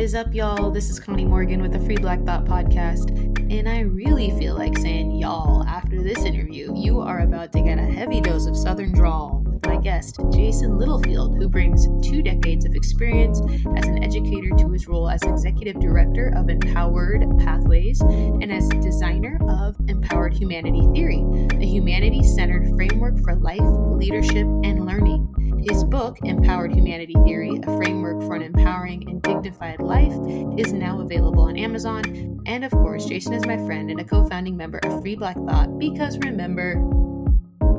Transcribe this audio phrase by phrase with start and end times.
[0.00, 0.70] is up, y'all?
[0.70, 3.10] This is Connie Morgan with the Free Black Thought podcast,
[3.52, 6.72] and I really feel like saying y'all after this interview.
[6.74, 10.78] You are about to get a heavy dose of Southern drawl with my guest, Jason
[10.78, 13.42] Littlefield, who brings two decades of experience
[13.76, 19.38] as an educator to his role as executive director of Empowered Pathways and as designer
[19.50, 21.22] of Empowered Humanity Theory,
[21.60, 25.29] a humanity centered framework for life, leadership, and learning.
[25.68, 30.14] His book, Empowered Humanity Theory A Framework for an Empowering and Dignified Life,
[30.58, 32.42] is now available on Amazon.
[32.46, 35.36] And of course, Jason is my friend and a co founding member of Free Black
[35.36, 36.74] Thought because remember,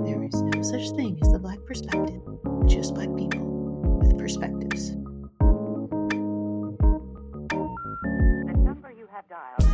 [0.06, 2.22] there is no such thing as the Black perspective,
[2.68, 3.42] just Black people
[4.00, 4.92] with perspectives.
[4.92, 4.98] The
[8.58, 9.71] number you have dialed.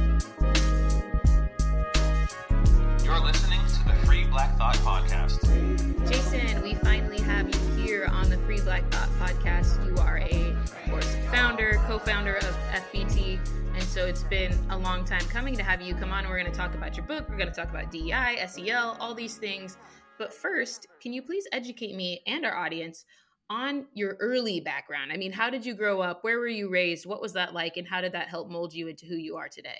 [8.67, 9.87] Black Thought podcast.
[9.87, 13.39] You are a, of course, founder, co-founder of FBT,
[13.73, 16.27] and so it's been a long time coming to have you come on.
[16.27, 17.29] We're going to talk about your book.
[17.29, 19.77] We're going to talk about DEI, SEL, all these things.
[20.19, 23.05] But first, can you please educate me and our audience
[23.49, 25.13] on your early background?
[25.13, 26.25] I mean, how did you grow up?
[26.25, 27.05] Where were you raised?
[27.05, 27.77] What was that like?
[27.77, 29.79] And how did that help mold you into who you are today?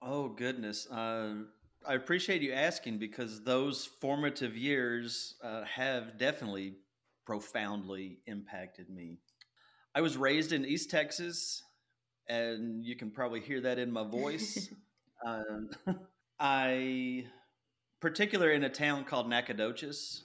[0.00, 1.34] Oh goodness, uh,
[1.86, 6.76] I appreciate you asking because those formative years uh, have definitely
[7.30, 9.16] profoundly impacted me.
[9.94, 11.62] I was raised in East Texas,
[12.28, 14.68] and you can probably hear that in my voice.
[15.24, 15.70] um,
[16.40, 17.26] I,
[18.00, 20.24] particular in a town called Nacogdoches.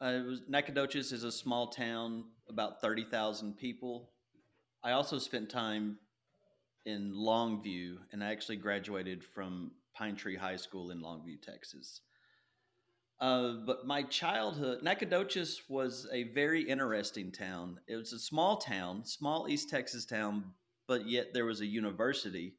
[0.00, 4.08] Uh, was, Nacogdoches is a small town, about thirty thousand people.
[4.82, 5.98] I also spent time
[6.86, 12.00] in Longview, and I actually graduated from Pine Tree High School in Longview, Texas.
[13.20, 17.80] Uh, but my childhood, Nacogdoches was a very interesting town.
[17.88, 20.44] It was a small town, small East Texas town,
[20.86, 22.54] but yet there was a university.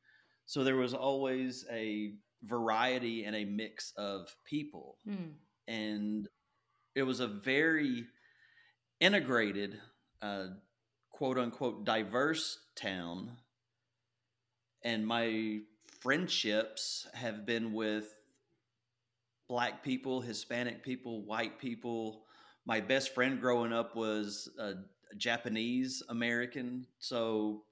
[0.45, 4.97] So there was always a variety and a mix of people.
[5.05, 5.31] Hmm.
[5.67, 6.27] And
[6.95, 8.05] it was a very
[8.99, 9.79] integrated,
[10.21, 10.47] uh,
[11.09, 13.37] quote unquote, diverse town.
[14.83, 15.59] And my
[16.01, 18.13] friendships have been with
[19.49, 22.23] black people, Hispanic people, white people.
[22.65, 24.75] My best friend growing up was a
[25.17, 26.85] Japanese American.
[26.99, 27.63] So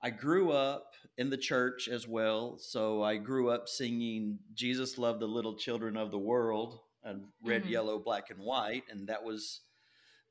[0.00, 2.56] I grew up in the church as well.
[2.58, 7.64] So I grew up singing Jesus loved the little children of the world and red,
[7.64, 7.70] Mhm.
[7.70, 9.62] yellow, black and white and that was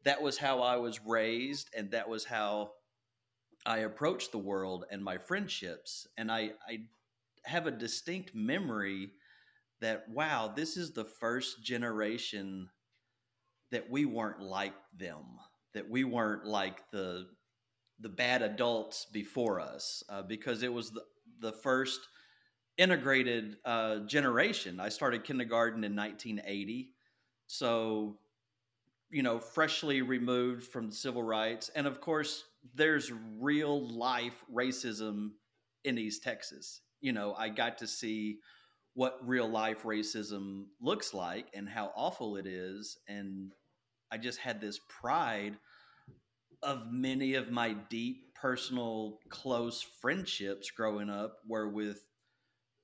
[0.04, 2.74] that was how I was raised and that was how
[3.66, 6.88] I approached the world and my friendships and I I
[7.44, 9.14] have a distinct memory
[9.82, 12.70] that wow, this is the first generation
[13.72, 15.24] that we weren't like them,
[15.74, 17.28] that we weren't like the
[18.00, 21.04] the bad adults before us, uh, because it was the,
[21.40, 22.02] the first
[22.78, 24.82] integrated uh, generation.
[24.82, 26.92] I started kindergarten in 1980,
[27.48, 28.18] so
[29.12, 32.44] you know, freshly removed from civil rights, and of course,
[32.74, 35.32] there's real life racism
[35.84, 36.82] in East Texas.
[37.02, 38.40] You know, I got to see
[38.96, 42.98] what real life racism looks like and how awful it is.
[43.08, 43.54] And
[44.12, 45.58] I just had this pride
[46.64, 52.06] of many of my deep personal close friendships growing up were with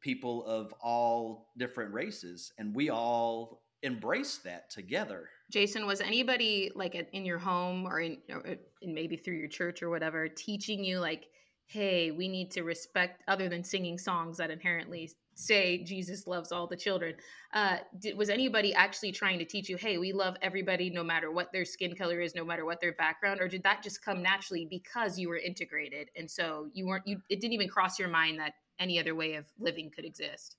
[0.02, 2.52] people of all different races.
[2.58, 5.30] And we all embraced that together.
[5.50, 8.44] Jason, was anybody like in your home or in, or
[8.82, 11.28] in maybe through your church or whatever teaching you like,
[11.68, 15.10] hey, we need to respect other than singing songs that inherently
[15.41, 17.16] say Jesus loves all the children?
[17.53, 21.31] Uh, did, was anybody actually trying to teach you, hey, we love everybody no matter
[21.31, 24.22] what their skin color is, no matter what their background, or did that just come
[24.22, 27.22] naturally because you were integrated and so you weren't you?
[27.29, 30.56] It didn't even cross your mind that any other way of living could exist.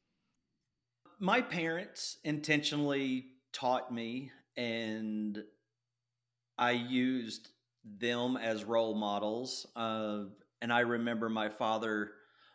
[1.18, 5.42] my parents intentionally taught me and
[6.58, 7.48] i used
[7.98, 10.24] them as role models uh,
[10.60, 12.12] and i remember my father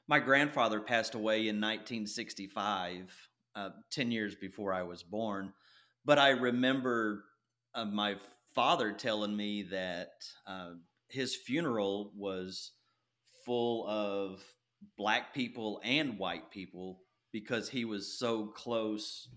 [0.07, 3.13] my grandfather passed away in 1965
[3.55, 5.53] uh, 10 years before i was born
[6.05, 7.25] but i remember
[7.75, 8.15] uh, my
[8.53, 10.11] father telling me that
[10.47, 10.71] uh,
[11.09, 12.71] his funeral was
[13.45, 14.41] full of
[14.97, 17.01] black people and white people
[17.31, 19.29] because he was so close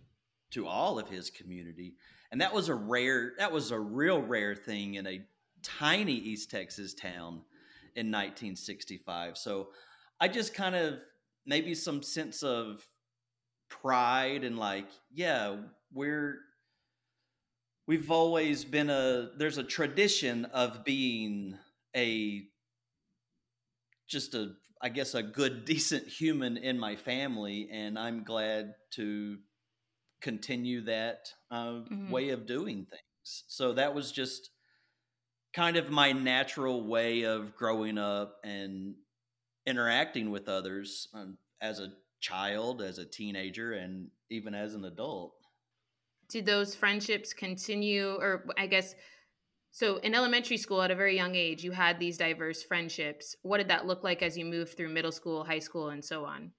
[0.50, 1.94] to all of his community.
[2.32, 5.20] And that was a rare that was a real rare thing in a
[5.62, 7.42] tiny east texas town
[7.94, 9.68] in 1965 so
[10.20, 11.00] i just kind of
[11.46, 12.86] maybe some sense of
[13.68, 15.56] pride and like yeah
[15.92, 16.40] we're
[17.86, 21.58] we've always been a there's a tradition of being
[21.96, 22.46] a
[24.08, 29.38] just a I guess a good decent human in my family and I'm glad to
[30.20, 32.10] continue that uh, Mhm.
[32.10, 33.44] way of doing things.
[33.48, 34.50] So that was just
[35.52, 38.94] kind of my natural way of growing up and
[39.66, 45.34] interacting with others um, as a child, as a teenager, and even as an adult.
[46.28, 48.94] Did those friendships continue, or I guess,
[49.72, 53.36] so in elementary school at a very young age, you had these diverse friendships.
[53.42, 56.24] What did that look like as you moved through middle school, high school, and so
[56.24, 56.52] on?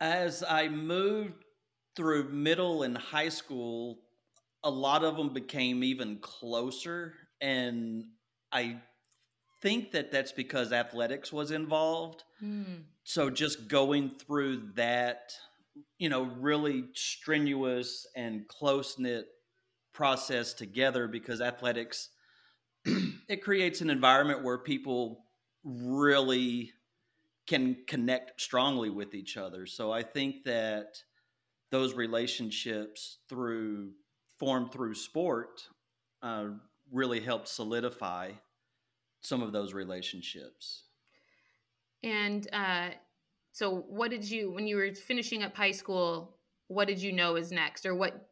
[0.00, 1.44] As I moved
[1.96, 4.00] through middle and high school,
[4.64, 7.14] a lot of them became even closer.
[7.40, 8.04] And
[8.52, 8.80] I
[9.60, 12.24] think that that's because athletics was involved.
[12.40, 12.82] Hmm.
[13.04, 15.32] So just going through that,
[15.98, 19.26] you know, really strenuous and close knit
[19.92, 22.10] process together because athletics,
[22.84, 25.24] it creates an environment where people
[25.64, 26.72] really
[27.46, 29.66] can connect strongly with each other.
[29.66, 30.96] So I think that
[31.70, 33.90] those relationships through
[34.38, 35.60] formed through sport
[36.22, 36.46] uh,
[36.90, 38.30] really helped solidify
[39.20, 40.84] some of those relationships.
[42.02, 42.90] And uh,
[43.52, 46.36] so, what did you, when you were finishing up high school,
[46.68, 48.28] what did you know is next, or what?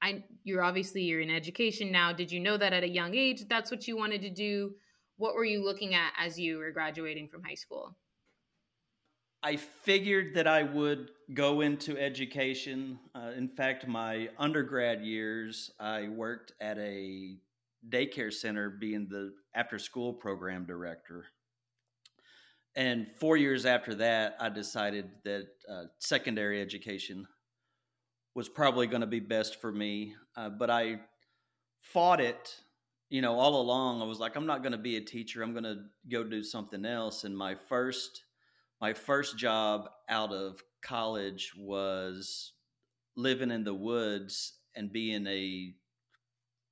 [0.00, 2.12] I you're obviously you're in education now.
[2.12, 4.74] Did you know that at a young age that's what you wanted to do?
[5.16, 7.96] What were you looking at as you were graduating from high school?
[9.42, 12.98] I figured that I would go into education.
[13.14, 17.36] Uh, in fact, my undergrad years, I worked at a
[17.88, 21.26] daycare center being the after school program director.
[22.76, 27.26] And four years after that, I decided that uh, secondary education
[28.34, 30.14] was probably going to be best for me.
[30.36, 31.00] Uh, but I
[31.80, 32.54] fought it,
[33.10, 34.00] you know, all along.
[34.00, 35.42] I was like, I'm not going to be a teacher.
[35.42, 35.78] I'm going to
[36.10, 37.24] go do something else.
[37.24, 38.22] And my first
[38.80, 42.52] my first job out of college was
[43.16, 45.74] living in the woods and being a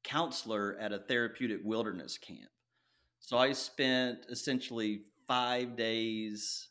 [0.06, 2.48] counselor at a therapeutic wilderness camp.
[3.18, 6.68] So I spent essentially five days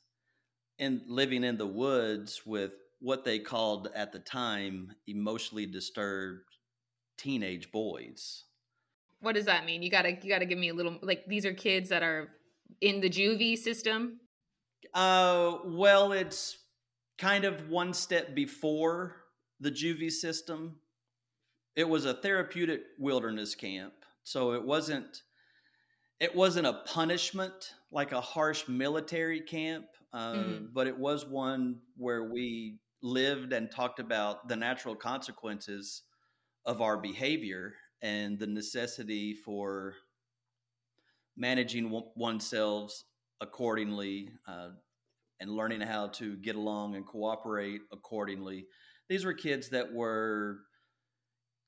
[0.79, 6.45] in living in the woods with what they called at the time emotionally disturbed
[7.17, 8.45] teenage boys.
[9.19, 9.83] What does that mean?
[9.83, 12.29] You gotta you gotta give me a little like these are kids that are
[12.81, 14.19] in the juvie system.
[14.93, 16.57] Uh, well, it's
[17.17, 19.17] kind of one step before
[19.59, 20.77] the juvie system.
[21.75, 25.23] It was a therapeutic wilderness camp, so it wasn't
[26.19, 30.73] it wasn't a punishment like a harsh military camp, uh, Mhm.
[30.73, 36.03] but it was one where we lived and talked about the natural consequences
[36.65, 39.95] of our behavior and the necessity for
[41.35, 43.03] managing one- oneself
[43.41, 44.71] accordingly uh,
[45.39, 48.67] and learning how to get along and cooperate accordingly.
[49.09, 50.65] These were kids that were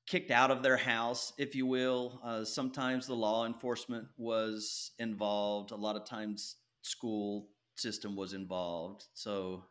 [0.08, 2.20] kicked out of their house, if you will.
[2.24, 5.70] Uh, sometimes the law enforcement was involved.
[5.70, 9.04] A lot of times, school system was involved.
[9.14, 9.64] So,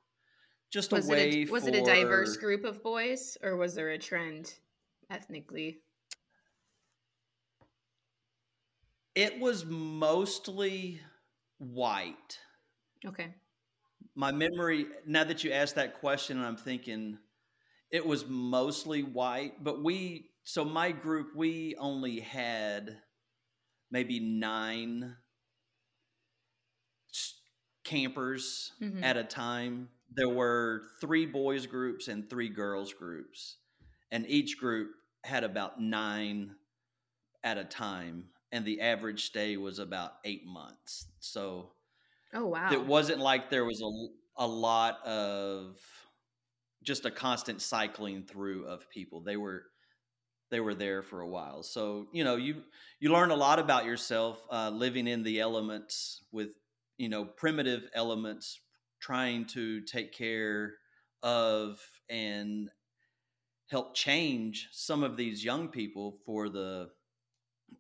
[0.72, 3.56] just Was a way it a, was for, it a diverse group of boys or
[3.58, 4.54] was there a trend
[5.10, 5.82] ethnically?
[9.16, 11.02] It was mostly
[11.58, 12.40] white.
[13.06, 13.34] Okay.
[14.16, 17.18] my memory now that you asked that question i'm thinking
[17.92, 22.98] it was mostly white but we so my group we only had
[23.92, 25.18] maybe nine
[27.84, 29.04] campers Mhm.
[29.04, 29.90] at a time.
[30.10, 33.58] There were three boys groups and three girls groups.
[34.12, 36.56] And each group had about nine
[37.44, 38.30] at a time.
[38.54, 41.08] And the average stay was about eight months.
[41.20, 41.74] So
[42.34, 42.72] Oh wow.
[42.72, 45.78] it wasn't like there was a, a lot of
[46.84, 49.22] just a constant cycling through of people.
[49.22, 49.64] They were
[50.50, 51.64] they were there for a while.
[51.64, 52.64] So you know you
[53.00, 56.50] you learn a lot about yourself uh, living in the elements with
[56.98, 58.60] you know primitive elements
[59.00, 60.74] trying to take care
[61.24, 62.70] of and
[63.70, 66.90] help change some of these young people for the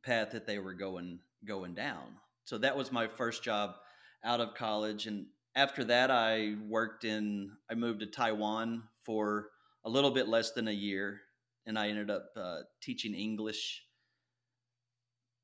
[0.03, 2.17] path that they were going going down.
[2.43, 3.75] So that was my first job
[4.24, 9.50] out of college and after that i worked in i moved to taiwan for
[9.86, 11.21] a little bit less than a year
[11.67, 13.83] and i ended up uh, teaching english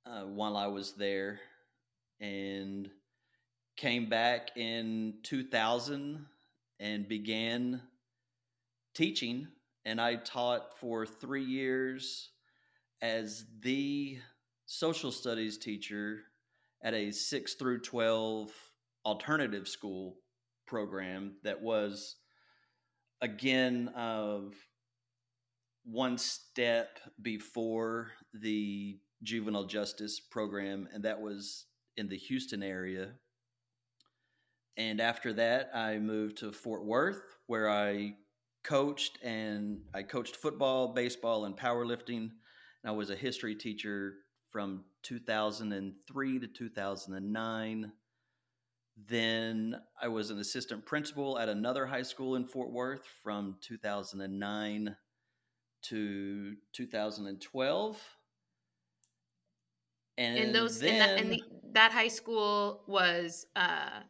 [0.08, 1.40] uh, while i was there
[2.20, 2.90] and
[3.78, 6.26] came back in 2000
[6.80, 7.82] and began
[8.96, 9.48] teaching.
[9.86, 12.30] And i taught for three years
[13.02, 14.18] as the
[14.66, 16.22] social studies teacher
[16.82, 18.52] at a 6 through 12
[19.06, 20.16] alternative school
[20.66, 22.16] program that was
[23.22, 24.54] again of
[25.84, 31.66] one step before the juvenile justice program, and that was
[31.98, 33.10] in the Houston area.
[34.78, 38.16] And after that, I moved to Fort Worth, where I
[38.64, 42.30] coached and I coached football, baseball, and powerlifting.
[42.30, 42.32] And
[42.86, 44.16] I was a history teacher
[44.50, 47.92] from 2003 to 2009.
[49.08, 54.96] Then I was an assistant principal at another high school in Fort Worth from 2009
[55.84, 58.02] to 2012.
[60.18, 64.02] And, and those then, and that, and the, that high school was uh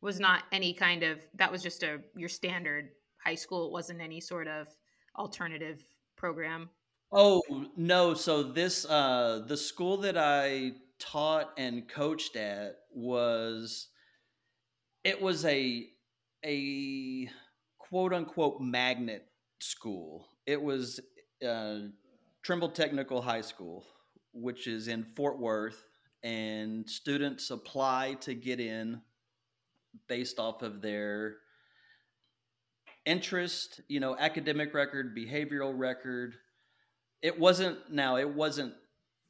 [0.00, 2.88] was not any kind of that was just a your standard
[3.22, 4.68] high school it wasn't any sort of
[5.18, 5.84] alternative
[6.16, 6.70] program
[7.12, 7.42] Oh
[7.76, 8.14] no!
[8.14, 13.88] So this uh, the school that I taught and coached at was
[15.02, 15.88] it was a
[16.44, 17.28] a
[17.78, 19.26] quote unquote magnet
[19.58, 20.28] school.
[20.46, 21.00] It was
[21.46, 21.88] uh,
[22.42, 23.84] Trimble Technical High School,
[24.32, 25.82] which is in Fort Worth,
[26.22, 29.00] and students apply to get in
[30.08, 31.36] based off of their
[33.06, 36.34] interest, you know, academic record, behavioral record
[37.22, 38.74] it wasn't now it wasn't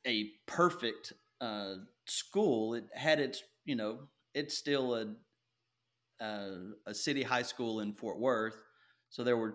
[0.07, 1.75] a perfect uh,
[2.07, 2.75] school.
[2.75, 3.99] It had its you know
[4.35, 8.62] it's still a uh, a city high school in Fort Worth,
[9.09, 9.55] so there were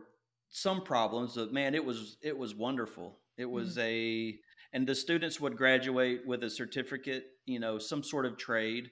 [0.55, 1.35] some problems.
[1.35, 3.19] But man, it was it was wonderful.
[3.37, 3.81] It was mm.
[3.81, 4.39] a
[4.71, 8.89] and the students would graduate with a certificate, you know, some sort of trade,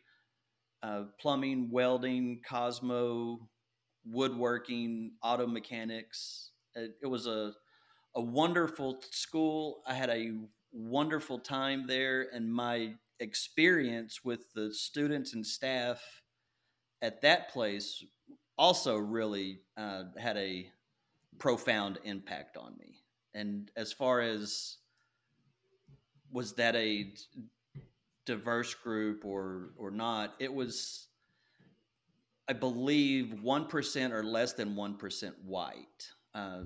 [0.81, 3.49] uh, plumbing, welding, Cosmo,
[4.05, 6.51] woodworking, auto mechanics.
[6.75, 7.53] It, it was a
[8.15, 9.83] a wonderful school.
[9.87, 10.31] I had a
[10.73, 16.01] wonderful time there, and my experience with the students and staff
[17.01, 18.03] at that place
[18.57, 20.67] also really uh, had a
[21.39, 22.95] profound impact on me.
[23.33, 24.77] And as far as
[26.31, 27.13] was that a
[28.25, 31.07] diverse group or or not, it was.
[32.45, 36.63] I believe one percent or less than one percent white uh,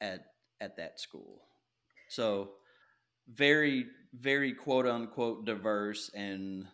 [0.00, 0.26] at
[0.60, 1.42] at that school.
[2.08, 2.50] So
[3.32, 6.66] very, very quote unquote diverse and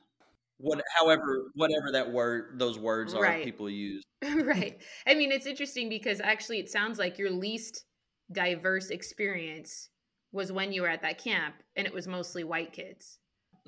[0.58, 3.44] what however whatever that word those words are right.
[3.44, 4.02] people use.
[4.22, 4.80] right.
[5.06, 7.84] I mean it's interesting because actually it sounds like your least
[8.32, 9.88] diverse experience
[10.32, 13.18] was when you were at that camp and it was mostly white kids.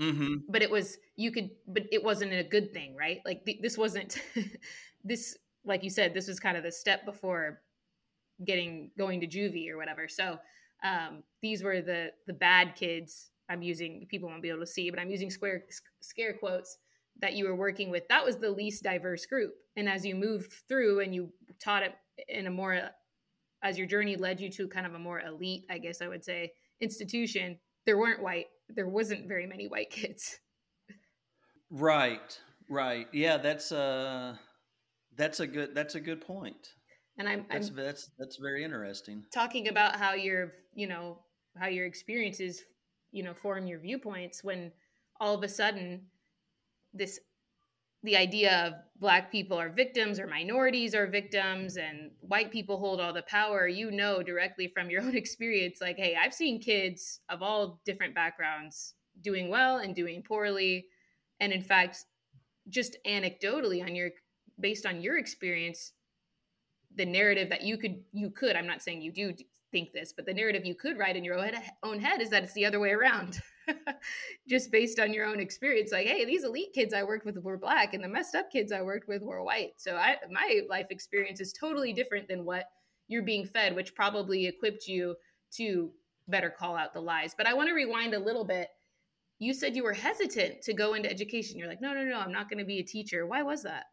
[0.01, 0.35] Mm-hmm.
[0.49, 3.21] But it was you could, but it wasn't a good thing, right?
[3.25, 4.21] Like th- this wasn't
[5.05, 7.63] this, like you said, this was kind of the step before
[8.45, 10.09] getting going to juvie or whatever.
[10.09, 10.39] So
[10.85, 13.31] um, these were the the bad kids.
[13.49, 15.65] I'm using people won't be able to see, but I'm using square
[16.01, 16.79] scare quotes
[17.21, 18.07] that you were working with.
[18.09, 19.55] That was the least diverse group.
[19.77, 21.31] And as you moved through and you
[21.63, 21.95] taught it
[22.29, 22.91] in a more
[23.63, 26.25] as your journey led you to kind of a more elite, I guess I would
[26.25, 30.39] say, institution, there weren't white, there wasn't very many white kids.
[31.71, 32.39] Right,
[32.69, 33.09] right.
[33.13, 34.37] Yeah, that's uh
[35.17, 36.75] that's a good that's a good point.
[37.19, 39.25] And I'm, that's, I'm that's that's very interesting.
[39.33, 41.19] Talking about how your you know
[41.59, 42.63] how your experiences
[43.17, 44.71] you know form your viewpoints when
[45.21, 46.03] all of a sudden
[46.93, 47.19] this
[48.03, 53.01] the idea of black people are victims or minorities are victims and white people hold
[53.01, 57.21] all the power you know directly from your own experience like hey i've seen kids
[57.29, 60.87] of all different backgrounds doing well and doing poorly.
[61.41, 62.05] And in fact
[62.69, 64.11] just anecdotally on your
[64.59, 65.93] based on your experience
[66.95, 69.33] the narrative that you could you could i'm not saying you do
[69.77, 71.39] think this but the narrative you could write in your
[71.83, 73.39] own head is that it's the other way around.
[74.49, 77.59] Just based on your own experience like hey these elite kids i worked with were
[77.59, 79.73] black and the messed up kids i worked with were white.
[79.77, 82.65] So i my life experience is totally different than what
[83.09, 85.15] you're being fed which probably equipped you
[85.57, 85.91] to
[86.27, 87.35] better call out the lies.
[87.37, 88.69] But i want to rewind a little bit.
[89.39, 91.59] You said you were hesitant to go into education.
[91.59, 93.27] You're like no no no i'm not going to be a teacher.
[93.27, 93.85] Why was that?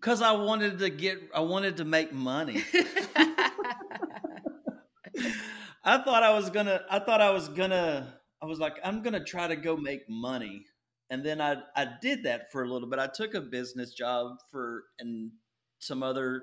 [0.00, 2.62] Because I wanted to get, I wanted to make money.
[5.88, 9.24] I thought I was gonna, I thought I was gonna, I was like, I'm gonna
[9.24, 10.66] try to go make money.
[11.08, 12.98] And then I, I did that for a little bit.
[12.98, 15.30] I took a business job for, and
[15.78, 16.42] some other,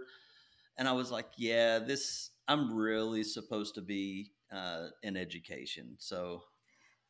[0.79, 5.95] and I was like, yeah, this, I'm really supposed to be uh, in education.
[5.99, 6.41] So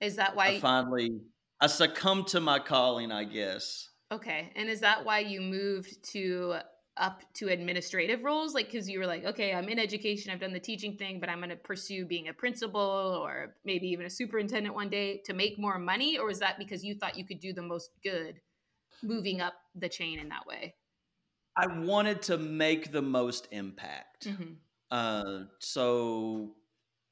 [0.01, 1.12] is that why I finally,
[1.62, 3.89] I succumbed to my calling, I guess.
[4.12, 4.51] Okay.
[4.58, 6.58] And is that why you moved to
[6.97, 8.53] up to administrative roles?
[8.53, 11.29] Like, because you were like, okay, I'm in education, I've done the teaching thing, but
[11.29, 15.33] I'm going to pursue being a principal or maybe even a superintendent one day to
[15.33, 16.17] make more money?
[16.17, 18.39] Or is that because you thought you could do the most good?
[19.03, 20.73] moving up the chain in that way?
[21.57, 24.27] I wanted to make the most impact.
[24.27, 24.53] Mm-hmm.
[24.91, 26.51] Uh, so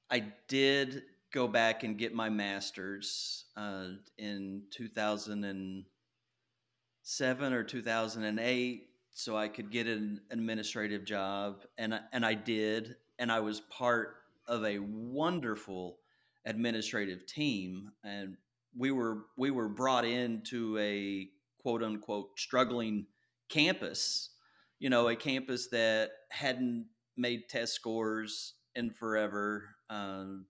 [0.10, 3.88] I did go back and get my master's uh,
[4.18, 12.34] in 2007 or 2008 so I could get an administrative job and I- and I
[12.34, 14.18] did and I was part
[14.48, 16.00] of a wonderful
[16.46, 18.38] administrative team and
[18.76, 21.30] we were we were brought into a
[21.62, 23.06] quote unquote struggling
[23.50, 24.32] campus
[24.80, 30.46] you know a campus that hadn't made test scores in forever um,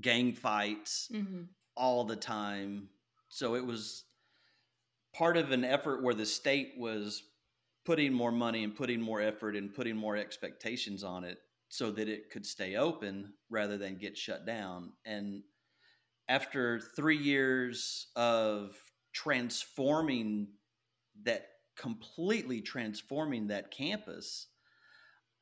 [0.00, 1.42] gang fights Mm-hmm.
[1.76, 2.88] all the time.
[3.28, 4.04] So it was
[5.16, 7.22] part of an effort where the state was
[7.84, 12.08] putting more money and putting more effort and putting more expectations on it so that
[12.08, 14.92] it could stay open rather than get shut down.
[15.04, 15.42] And
[16.28, 18.76] after three years of
[19.12, 20.48] transforming
[21.22, 21.46] that,
[21.76, 24.48] completely transforming that campus,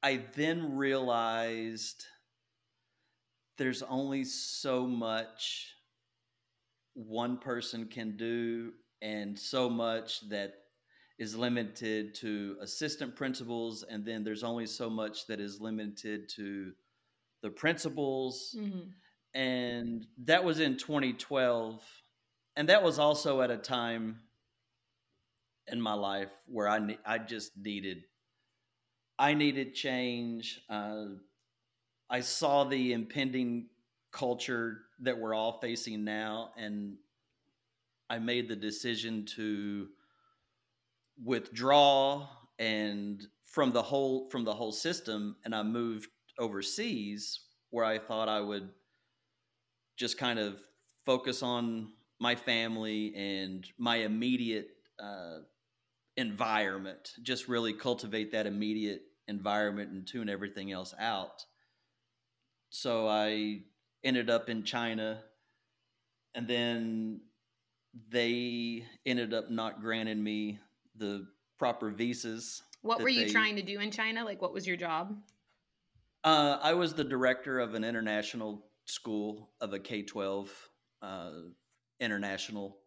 [0.02, 2.04] I then realized
[3.56, 5.68] there's only so much
[6.94, 8.72] one person can do
[9.04, 10.54] and so much that
[11.18, 16.72] is limited to assistant principals and then there's only so much that is limited to
[17.42, 18.88] the principals Mm-hmm.
[19.38, 21.80] and that was in 2012
[22.56, 24.18] and that was also at a time
[25.68, 28.04] in my life where I ne- I just needed
[29.18, 30.60] I needed change.
[30.68, 31.06] Uh,
[32.10, 33.68] I saw the impending
[34.12, 36.96] culture that we're all facing now, and
[38.10, 39.88] I made the decision to
[41.22, 46.08] withdraw and from the whole from the whole system, and I moved
[46.38, 48.70] overseas where I thought I would
[49.96, 50.60] just kind of
[51.06, 54.68] focus on my family and my immediate
[55.02, 55.38] uh,
[56.16, 61.44] environment, just really cultivate that immediate environment and tune everything else out.
[62.70, 63.62] So I
[64.02, 65.22] ended up in China,
[66.34, 67.20] and then
[68.08, 70.58] they ended up not granting me
[70.96, 71.26] the
[71.58, 72.62] proper visas.
[72.82, 74.24] What were you they- trying to do in China?
[74.24, 75.16] Like, what was your job?
[76.22, 80.50] Uh, I was the director of an international school of a K twelve
[81.02, 81.32] uh,
[82.00, 82.78] international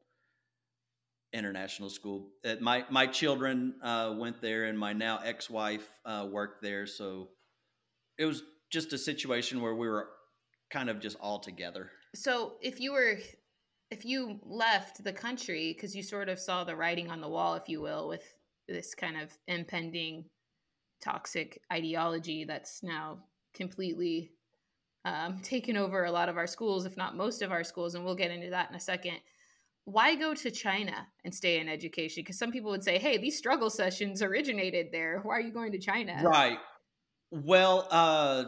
[1.33, 2.29] international school.
[2.43, 6.87] Uh, my my children uh, went there, and my now ex wife uh, worked there.
[6.87, 7.29] So
[8.17, 10.09] it was just a situation where we were
[10.69, 11.91] kind of just all together.
[12.15, 13.17] So, if you were,
[13.89, 17.55] if you left the country because you sort of saw the writing on the wall,
[17.55, 18.23] if you will, with
[18.67, 20.25] this kind of impending
[21.01, 23.19] toxic ideology that's now
[23.53, 24.31] completely
[25.05, 28.03] um, taken over a lot of our schools, if not most of our schools, and
[28.03, 29.17] we'll get into that in a second.
[29.85, 32.21] Why go to China and stay in education?
[32.21, 35.21] Because some people would say, "Hey, these struggle sessions originated there.
[35.23, 36.59] Why are you going to China?" Right.
[37.31, 38.45] Well, uh,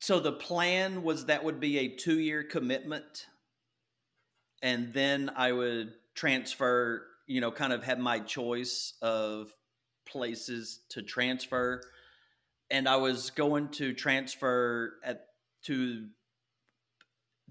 [0.00, 3.26] so the plan was that would be a two year commitment.
[4.66, 9.54] And then I would transfer, you know, kind of have my choice of
[10.08, 11.80] places to transfer.
[12.68, 15.26] And I was going to transfer at
[15.66, 16.08] to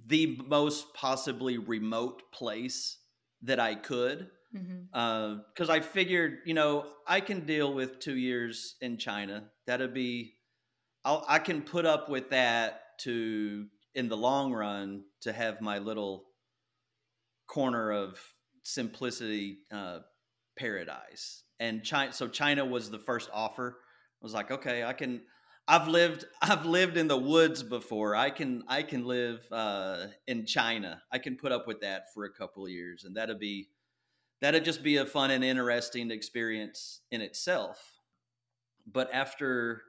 [0.05, 2.97] the most possibly remote place
[3.43, 4.83] that I could mm-hmm.
[4.93, 9.45] uh, because I figured, you know, I can deal with two years in China.
[9.67, 10.33] That'd be,
[11.05, 15.77] I'll, I can put up with that to, in the long run, to have my
[15.77, 16.25] little
[17.47, 18.19] corner of
[18.63, 19.99] simplicity uh,
[20.57, 21.43] paradise.
[21.59, 23.77] And China, so China was the first offer.
[24.21, 25.21] I was like, okay, I can.
[25.67, 28.15] I've lived, I've lived in the woods before.
[28.15, 31.01] I can, I can live uh, in China.
[31.11, 33.69] I can put up with that for a couple years, and that'd be
[34.41, 37.79] that'd just be a fun and interesting experience in itself.
[38.85, 39.81] But after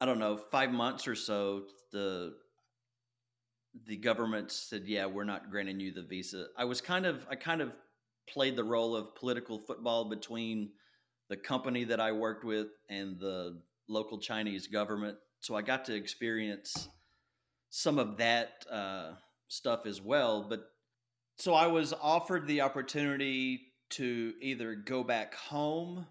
[0.00, 2.34] I don't know, five months or so, the
[3.86, 7.36] the government said, "Yeah, we're not granting you the visa." I was kind of, I
[7.36, 7.72] kind of
[8.28, 10.70] played the role of political football between
[11.28, 15.16] the company that I worked with and the local Chinese government.
[15.40, 16.88] So I got to experience
[17.70, 19.12] some of that uh,
[19.48, 20.46] stuff as well.
[20.48, 20.68] But
[21.36, 26.06] so I was offered the opportunity to either go back home,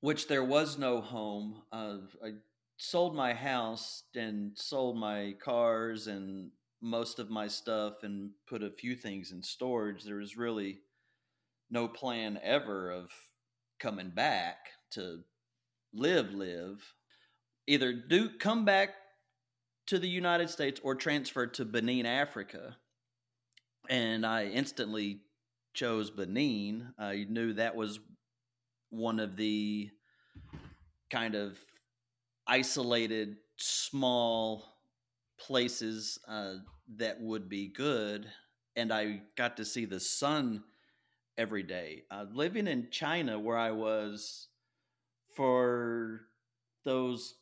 [0.00, 1.62] which there was no home.
[1.72, 2.30] Uh, I
[2.78, 8.70] sold my house and sold my cars and most of my stuff and put a
[8.70, 10.04] few things in storage.
[10.04, 10.78] There was really
[11.70, 13.10] no plan ever of
[13.78, 14.56] coming back
[14.92, 15.20] to
[15.92, 16.94] live, live.
[17.66, 18.94] Either do come back
[19.88, 22.76] to the United States or transfer to Benin, Africa
[23.88, 25.20] and I instantly
[25.74, 28.00] chose Benin, I knew that was
[28.90, 29.90] one of the
[31.10, 31.58] kind of
[32.48, 34.64] isolated, small
[35.38, 36.54] places uh,
[36.96, 38.26] that would be good.
[38.76, 40.64] And I got to see the sun
[41.36, 42.04] every day.
[42.10, 44.48] Uh, living in China, where I was
[45.36, 46.22] for
[46.84, 47.34] those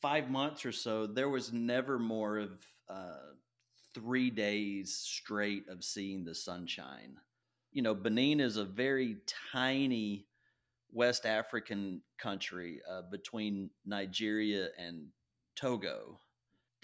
[0.00, 2.50] five months or so, there was never more of
[2.88, 3.32] uh,
[3.94, 7.16] three days straight of seeing the sunshine.
[7.70, 9.18] You know, Benin is a very
[9.52, 10.26] tiny
[10.92, 15.06] West African country uh, between Nigeria and
[15.56, 16.20] Togo.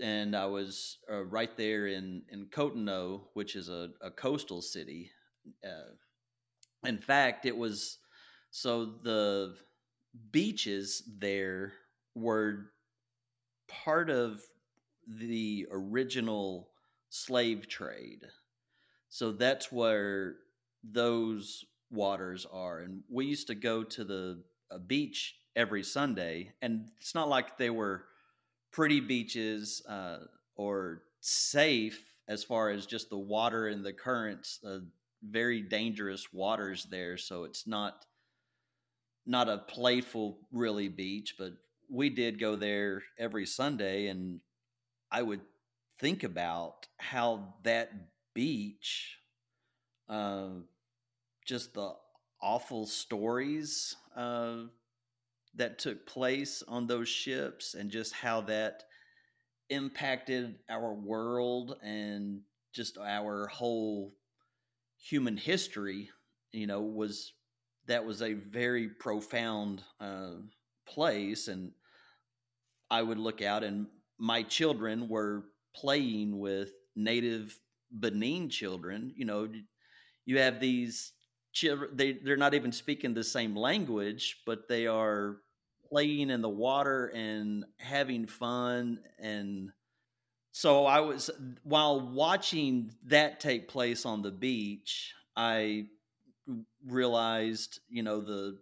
[0.00, 5.10] And I was uh, right there in, in Cotonou, which is a, a coastal city.
[5.64, 5.94] Uh,
[6.86, 7.98] in fact, it was
[8.50, 9.56] so the
[10.30, 11.72] beaches there
[12.14, 12.70] were
[13.66, 14.40] part of
[15.06, 16.70] the original
[17.10, 18.22] slave trade.
[19.08, 20.36] So that's where
[20.84, 22.80] those waters are.
[22.80, 24.42] And we used to go to the
[24.86, 28.04] beach every Sunday, and it's not like they were
[28.70, 30.18] pretty beaches uh,
[30.56, 34.60] or safe as far as just the water and the currents.
[34.64, 34.78] Uh,
[35.22, 38.06] very dangerous waters there, so it's not
[39.26, 41.52] not a playful really beach, but
[41.90, 44.40] we did go there every Sunday, and
[45.10, 45.40] I would
[45.98, 47.90] think about how that
[48.34, 49.18] beach,
[50.08, 50.48] uh,
[51.48, 51.92] just the
[52.42, 54.64] awful stories uh,
[55.54, 58.84] that took place on those ships, and just how that
[59.70, 62.42] impacted our world and
[62.74, 64.14] just our whole
[64.98, 66.10] human history.
[66.52, 67.32] You know, was
[67.86, 70.34] that was a very profound uh,
[70.86, 71.72] place, and
[72.90, 73.86] I would look out, and
[74.18, 77.58] my children were playing with native
[77.90, 79.14] Benin children.
[79.16, 79.48] You know,
[80.26, 81.12] you have these
[81.92, 85.38] they they're not even speaking the same language, but they are
[85.88, 89.70] playing in the water and having fun and
[90.52, 91.30] so I was
[91.62, 95.86] while watching that take place on the beach, I
[96.86, 98.58] realized, you know, the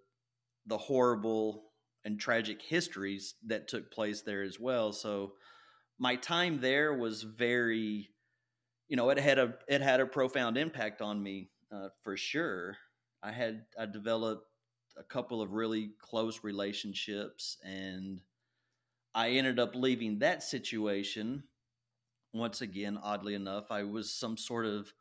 [0.67, 1.65] the horrible
[2.05, 4.93] and tragic histories that took place there as well.
[4.93, 5.35] So
[5.99, 8.11] my time there was very,
[8.89, 12.77] you know, it had a it had a profound impact on me uh, for sure.
[13.27, 14.47] I had I developed
[14.97, 18.21] a couple of really close relationships, and
[19.17, 21.43] I ended up leaving that situation.
[22.33, 24.93] Once again, oddly enough, I was some sort of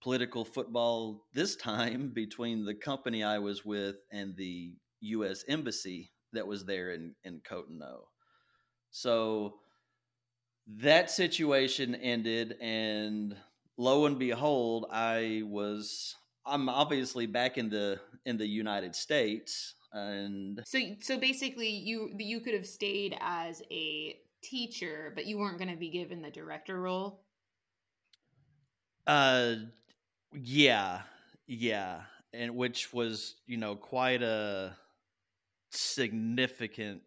[0.00, 5.44] political football this time between the company I was with and the U.S.
[5.46, 8.00] embassy that was there in in Cotonou.
[8.90, 9.56] So
[10.78, 13.36] that situation ended, and
[13.76, 16.16] lo and behold, I was
[16.48, 22.40] I'm obviously back in the in the United States, and so so basically you you
[22.40, 26.80] could have stayed as a teacher, but you weren't going to be given the director
[26.80, 27.22] role.
[29.06, 29.54] Uh,
[30.32, 31.02] yeah,
[31.46, 34.76] yeah, and which was you know quite a
[35.70, 37.02] significant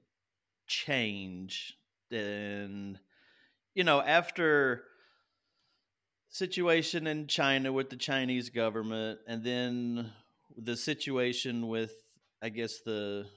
[0.67, 1.77] change
[2.11, 2.99] and
[3.73, 4.83] you know after
[6.31, 10.09] situation in China with the Chinese government and then
[10.57, 11.93] the situation with
[12.41, 13.27] I guess the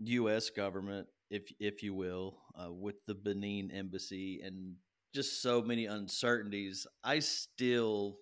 [0.00, 4.74] US government if if you will uh, with the Benin embassy and
[5.14, 8.18] just so many uncertainties I still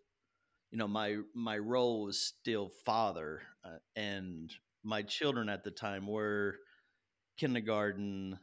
[0.71, 4.53] you know my my role was still father uh, and
[4.85, 6.57] my children at the time were
[7.39, 8.39] kindergarten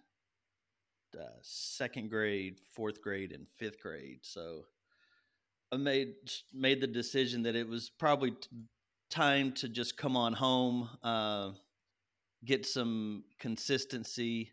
[1.16, 4.20] uh, second grade fourth grade and fifth grade.
[4.24, 4.66] So
[5.78, 6.14] made
[6.54, 8.48] made the decision that it was probably t-
[9.10, 11.52] time to just come on home uh,
[12.46, 14.52] get some consistency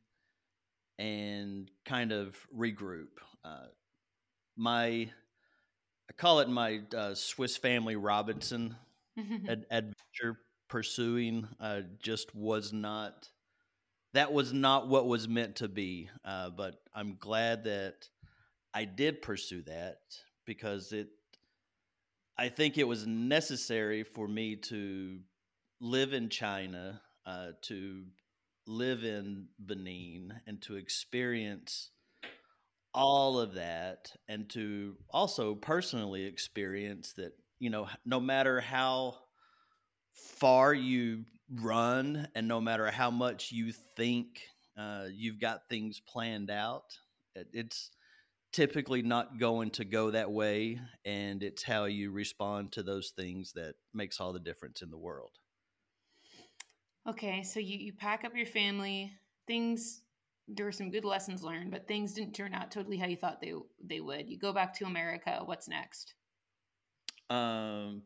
[0.98, 3.08] and kind of regroup
[3.44, 3.66] uh,
[4.56, 5.10] my
[6.10, 8.74] I call it my uh, Swiss Family Robinson
[9.48, 13.28] ad- adventure pursuing uh, just was not
[14.12, 16.10] that was not what was meant to be.
[16.24, 18.08] Uh, but I'm glad that
[18.74, 19.98] I did pursue that
[20.50, 21.06] because it
[22.36, 25.20] I think it was necessary for me to
[25.80, 28.02] live in China, uh, to
[28.66, 31.90] live in Benin, and to experience
[32.92, 39.14] all of that and to also personally experience that you know no matter how
[40.12, 41.24] far you
[41.62, 44.40] run and no matter how much you think
[44.76, 46.98] uh, you've got things planned out
[47.36, 47.92] it, it's
[48.52, 53.52] typically not going to go that way and it's how you respond to those things
[53.52, 55.38] that makes all the difference in the world
[57.08, 59.10] Okay, so you, you pack up your family.
[59.46, 60.02] Things
[60.46, 63.40] there were some good lessons learned, but things didn't turn out totally how you thought
[63.40, 64.28] they they would.
[64.28, 65.40] You go back to America.
[65.44, 66.14] What's next?
[67.30, 68.02] um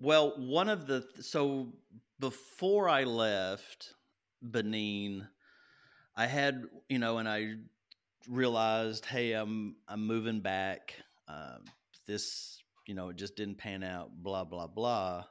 [0.00, 1.72] well one of the so
[2.20, 3.92] before i left
[4.40, 5.26] benin
[6.16, 7.54] i had you know and i
[8.28, 10.94] realized hey i'm i'm moving back.
[11.28, 11.64] Um,
[12.06, 15.24] this you know it just didn't pan out blah blah blah.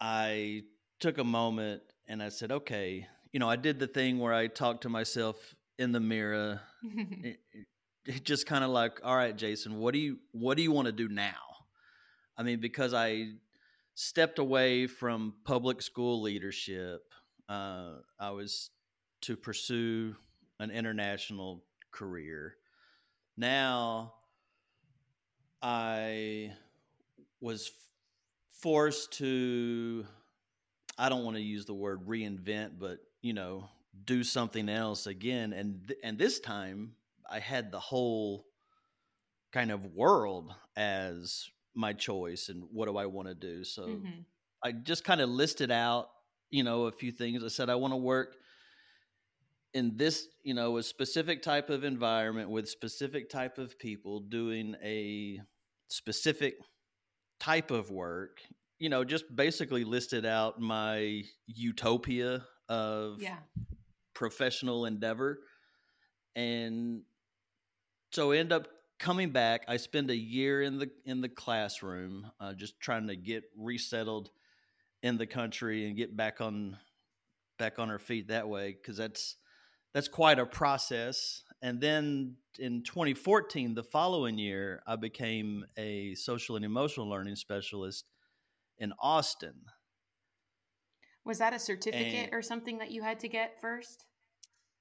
[0.00, 0.62] I
[1.00, 3.06] took a moment and i said okay.
[3.32, 5.36] You know i did the thing where i talked to myself
[5.78, 6.60] in the mirror.
[7.24, 7.40] It-
[8.06, 10.86] it just kind of like all right jason what do you what do you want
[10.86, 11.34] to do now?
[12.38, 13.32] I mean because i
[13.94, 17.02] stepped away from public school leadership
[17.50, 18.70] uh, i was
[19.22, 20.14] to pursue
[20.60, 22.54] an international career
[23.36, 24.12] now
[25.62, 26.52] i
[27.40, 27.70] was
[28.52, 30.04] forced to
[30.98, 33.68] i don't want to use the word reinvent but you know
[34.04, 36.92] do something else again and th- and this time
[37.30, 38.44] i had the whole
[39.52, 44.24] kind of world as my choice and what do i want to do so Mhm.
[44.60, 46.10] I just kind of listed out,
[46.50, 47.44] you know, a few things.
[47.44, 48.37] I said I want to work
[49.74, 54.76] in this, you know, a specific type of environment with specific type of people doing
[54.82, 55.40] a
[55.88, 56.58] specific
[57.38, 58.40] type of work.
[58.78, 63.38] You know, just basically listed out my utopia of Yeah.
[64.14, 65.40] professional endeavor.
[66.36, 67.04] And
[68.12, 69.64] so I end up coming back.
[69.68, 74.30] I spend a year in the in the classroom, uh, just trying to get resettled
[75.02, 76.78] in the country and get back on
[77.58, 79.36] back on our feet that way because that's
[79.94, 81.42] that's quite a process.
[81.62, 88.04] And then in 2014, the following year, I became a social and emotional learning specialist
[88.78, 89.54] in Austin.
[91.24, 94.06] Was that a certificate And- or something that you had to get first?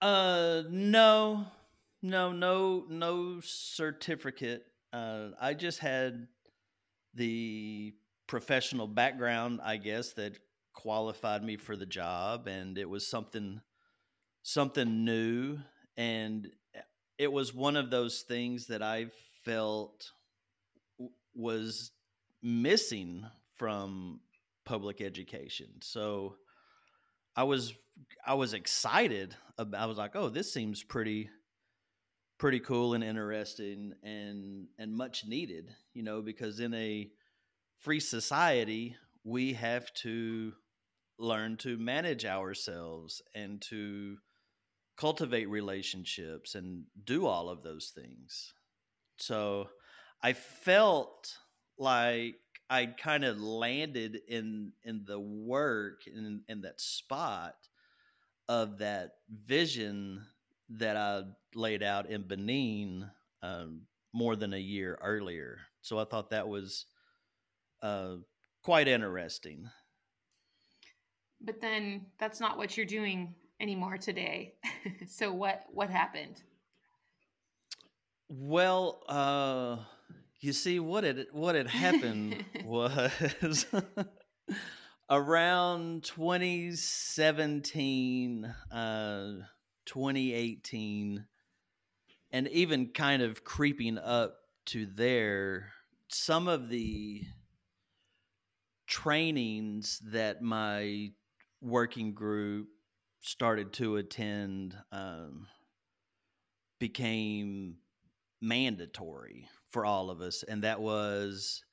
[0.01, 1.47] Uh, no,
[2.01, 4.65] no, no, no certificate.
[4.93, 6.27] Uh, I just had
[7.15, 7.95] the
[8.27, 10.37] professional background, I guess, that
[10.73, 13.61] qualified me for the job, and it was something,
[14.47, 15.59] something new,
[15.97, 16.49] and
[17.17, 19.07] it was one of those things that I
[19.43, 20.09] felt
[20.97, 21.91] w- was
[22.41, 23.25] missing
[23.57, 24.21] from
[24.63, 25.67] public education.
[25.81, 26.35] So
[27.35, 27.73] I was
[28.25, 31.29] I was excited about I was like, "Oh, this seems pretty
[32.37, 37.09] pretty cool and interesting and and much needed, you know, because in a
[37.79, 40.53] free society, we have to
[41.19, 44.17] learn to manage ourselves and to
[44.97, 48.53] cultivate relationships and do all of those things.
[49.17, 49.69] So
[50.21, 51.37] I felt
[51.77, 52.35] like
[52.69, 57.55] I kind of landed in in the work in in that spot
[58.49, 59.11] of that
[59.45, 60.25] vision
[60.69, 61.23] that I
[61.55, 63.09] laid out in Benin
[63.41, 63.81] um,
[64.13, 65.59] more than a year earlier.
[65.81, 66.85] So I thought that was
[67.81, 68.15] uh,
[68.63, 69.69] quite interesting.
[71.39, 74.53] But then that's not what you're doing anymore today.
[75.07, 76.41] so what what happened?
[78.29, 79.77] Well, uh,
[80.39, 83.65] you see, what had what had happened was
[85.09, 89.31] around 2017, uh,
[89.85, 91.25] 2018,
[92.31, 95.71] and even kind of creeping up to there.
[96.09, 97.23] Some of the
[98.85, 101.11] trainings that my
[101.61, 102.69] working group
[103.19, 105.47] started to attend um,
[106.79, 107.77] became
[108.41, 111.63] mandatory for all of us and that was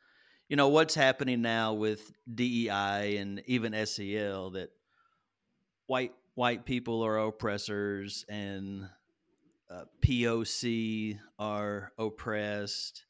[0.49, 4.71] you know what's happening now with DEI and even SEL that
[5.87, 8.89] white white people are oppressors and
[9.71, 13.05] uh, POC are oppressed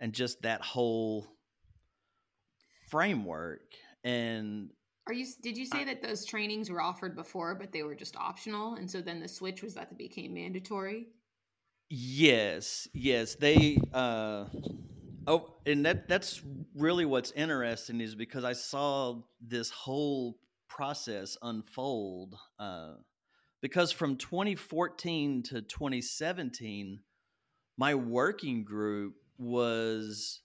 [0.00, 1.26] and just that whole
[2.88, 3.60] framework.
[4.02, 4.70] And
[5.10, 8.14] Are you did you say that those trainings were offered before but they were just
[8.14, 11.08] optional and so then the switch was that they became mandatory?
[11.88, 13.76] Yes, yes, they.
[13.92, 14.44] Uh,
[15.26, 16.42] oh, and that that's
[16.76, 22.36] really what's interesting is because I saw this whole process unfold.
[22.60, 22.92] Uh,
[23.60, 27.00] because from 2014 to 2017,
[27.76, 30.42] my working group was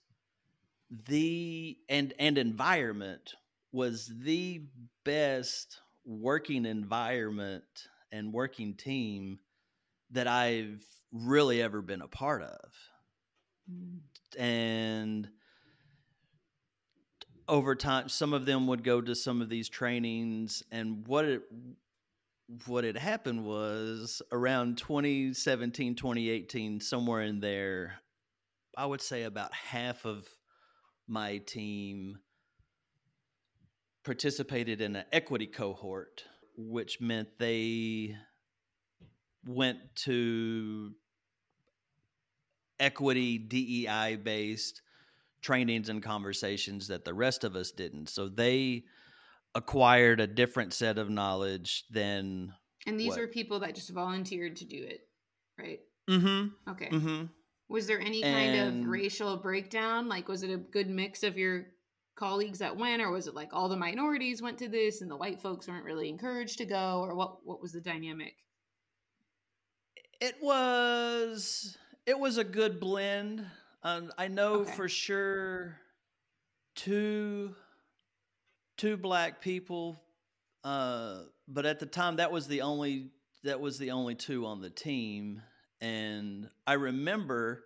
[0.90, 3.34] the and and environment
[3.76, 4.62] was the
[5.04, 9.38] best working environment and working team
[10.12, 12.72] that I've really ever been a part of.
[14.38, 15.28] And
[17.46, 21.42] over time some of them would go to some of these trainings and what it
[22.66, 27.94] what had happened was around 2017 2018 somewhere in there
[28.76, 30.26] i would say about half of
[31.06, 32.18] my team
[34.06, 36.24] participated in an equity cohort
[36.56, 38.16] which meant they
[39.46, 40.92] went to
[42.80, 44.80] equity DEI based
[45.42, 48.08] trainings and conversations that the rest of us didn't.
[48.08, 48.84] So they
[49.54, 52.54] acquired a different set of knowledge than
[52.86, 53.18] And these What?
[53.18, 55.08] were people that just volunteered to do it,
[55.58, 55.80] right?
[56.08, 56.88] mm-hmm, Okay.
[56.90, 57.24] mm-hmm.
[57.68, 60.08] Was there any kind of racial breakdown?
[60.08, 61.66] Like, was it a good mix of your
[62.16, 65.16] colleagues that went, or was it like all the minorities went to this and the
[65.16, 67.44] white folks weren't really encouraged to go, or what?
[67.44, 68.34] What was the dynamic?
[70.20, 71.76] It was
[72.06, 73.44] it was a good blend.
[73.82, 74.72] Um, I know Okay.
[74.72, 75.78] for sure
[76.74, 77.54] two
[78.76, 80.00] two black people,
[80.64, 83.10] uh, but at the time that was the only
[83.44, 85.42] that was the only two on the team,
[85.80, 87.64] and I remember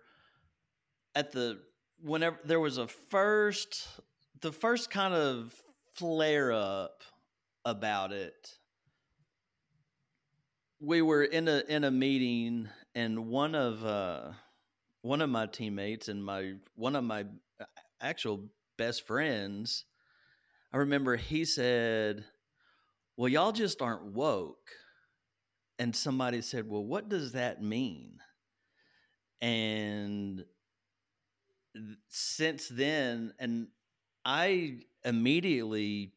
[1.15, 1.59] at the
[2.03, 3.87] whenever there was a first
[4.41, 5.53] the first kind of
[5.95, 7.03] flare up
[7.65, 8.57] about it
[10.79, 14.31] we were in a in a meeting and one of uh
[15.03, 17.25] one of my teammates and my one of my
[17.59, 17.65] uh,
[18.01, 18.45] actual
[18.77, 19.85] best friends
[20.73, 22.25] i remember he said
[23.21, 24.71] well y'all just aren't woke.
[25.77, 28.17] And somebody said well what does that mean?
[29.41, 30.43] And
[32.09, 33.67] since then and
[34.25, 36.11] i immediately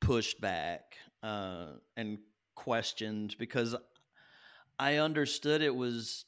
[0.00, 2.18] pushed back uh, and
[2.54, 3.74] questioned because
[4.78, 6.24] I understood it was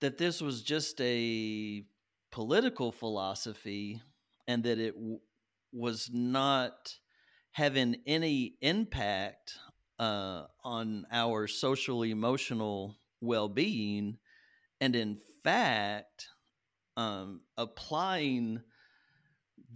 [0.00, 1.84] that this was just a
[2.30, 4.00] political philosophy
[4.46, 5.20] and that it w-
[5.72, 6.94] was not
[7.52, 9.54] having any impact
[9.98, 14.18] uh, on our social emotional well being.
[14.80, 16.28] And in fact,
[16.96, 18.62] um, applying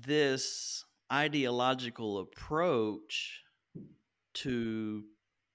[0.03, 3.43] this ideological approach
[4.33, 5.05] to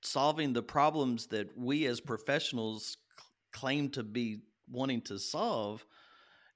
[0.01, 5.85] solving the problems that we as professionals c- claim to be wanting to solve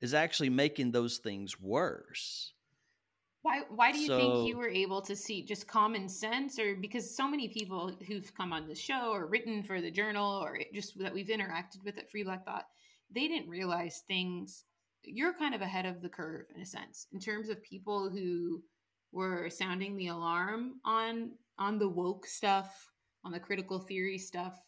[0.02, 2.54] is actually making those things worse.
[3.41, 3.62] Why?
[3.69, 7.28] Why do you think you were able to see just common sense, or because so
[7.28, 11.13] many people who've come on the show or written for the journal, or just that
[11.13, 12.67] we've interacted with at Free Black Thought,
[13.13, 14.65] they didn't realize things.
[15.03, 18.62] You're kind of ahead of the curve in a sense in terms of people who
[19.12, 22.91] were sounding the alarm on on the woke stuff,
[23.23, 24.62] on the critical theory stuff.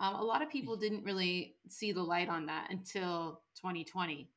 [0.00, 4.28] Um, a lot of people didn't really see the light on that until 2020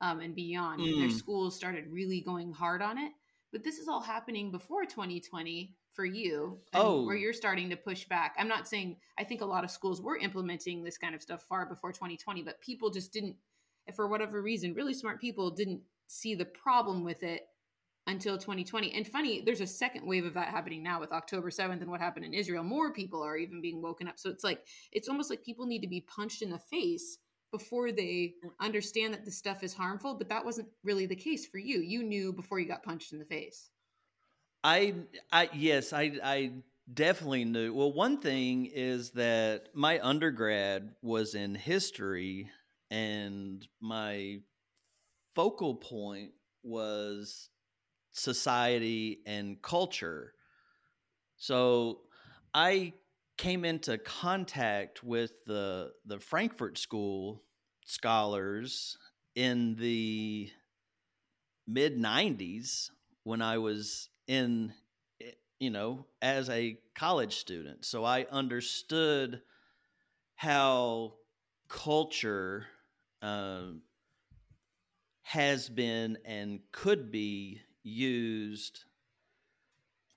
[0.00, 0.80] um, and beyond.
[0.82, 1.12] when Their Mm.
[1.12, 3.12] schools started really going hard on it
[3.52, 7.04] but this is all happening before 2020 for you Oh.
[7.04, 10.00] where you're starting to push back i'm not saying i think a lot of schools
[10.00, 13.36] were implementing this kind of stuff far before 2020 but people just didn't
[13.86, 17.42] if for whatever reason really smart people didn't see the problem with it
[18.08, 21.80] until 2020 and funny there's a second wave of that happening now with october 7th
[21.80, 22.64] and what happened in israel.
[22.64, 24.18] More people are even being woken up.
[24.18, 27.18] So it's like it's almost like people need to be punched in the face
[27.52, 30.14] before they understand that this stuff is harmful.
[30.14, 31.80] But that wasn't really the case for you.
[31.80, 33.70] You knew before you got punched in the face.
[34.64, 34.94] I,
[35.30, 36.52] I, yes, I, I
[36.92, 37.74] definitely knew.
[37.74, 42.50] Well, one thing is that my undergrad was in history,
[42.92, 44.36] and my
[45.34, 47.48] focal point was
[48.12, 50.34] society and culture.
[51.38, 52.00] So
[52.52, 52.92] I
[53.38, 57.42] came into contact with the the Frankfurt School
[57.86, 58.98] scholars
[59.34, 60.50] in the
[61.66, 62.90] mid 90s
[63.24, 64.74] when I was in
[65.58, 69.40] you know as a college student so I understood
[70.34, 71.14] how
[71.68, 72.66] culture
[73.22, 73.82] um,
[75.22, 78.84] has been and could be used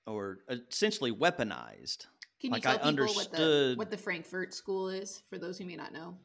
[0.07, 2.07] or essentially weaponized
[2.41, 5.57] Can Like, you I tell people what the what the Frankfurt School is for those
[5.57, 6.17] who may not know?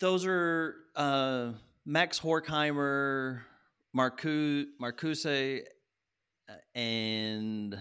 [0.00, 1.50] those are uh,
[1.84, 3.40] Max Horkheimer,
[3.96, 5.62] Marcu- Marcuse,
[6.48, 7.76] uh, and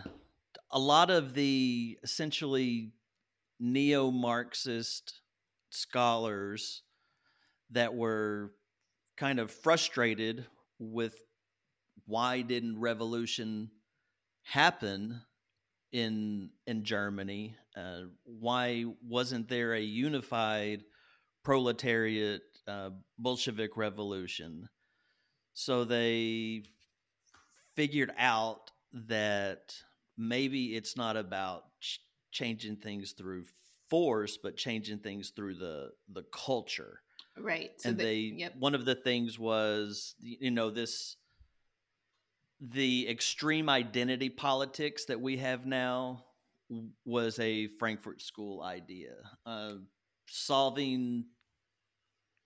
[0.71, 2.91] a lot of the essentially
[3.59, 5.21] neo Marxist
[5.69, 6.81] scholars
[7.71, 8.51] that were
[9.17, 10.45] kind of frustrated
[10.79, 11.15] with
[12.05, 13.71] why didn't revolution
[14.43, 15.21] happen
[15.91, 17.55] in in Germany?
[17.75, 20.83] Uh, why wasn't there a unified
[21.47, 24.67] proletariat uh, Bolshevik revolution.
[25.53, 26.63] So they
[27.73, 29.73] figured out that
[30.17, 32.01] maybe it's not about ch-
[32.31, 33.45] changing things through
[33.89, 36.99] force, but changing things through the the culture.
[37.39, 37.71] Right.
[37.77, 38.55] So and the- they yep.
[38.57, 41.15] one of the things was you know this
[42.59, 46.25] the extreme identity politics that we have now
[47.05, 49.13] was a Frankfurt School idea.
[49.45, 49.73] Uh,
[50.27, 51.25] solving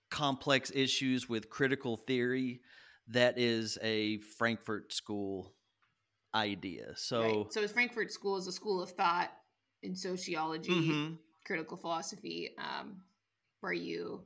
[0.09, 2.61] complex issues with critical theory
[3.07, 5.55] that is a Frankfurt School
[6.35, 6.93] idea.
[6.95, 7.53] So right.
[7.53, 9.31] So Frankfurt School is a school of thought
[9.81, 11.17] in sociology, Mhm.
[11.45, 13.03] critical philosophy, um,
[13.61, 14.23] where you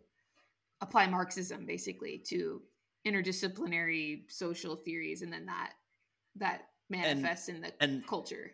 [0.86, 2.62] apply Marxism basically to
[3.06, 5.74] interdisciplinary social theories, and then that
[6.38, 8.52] that manifests in the and- culture.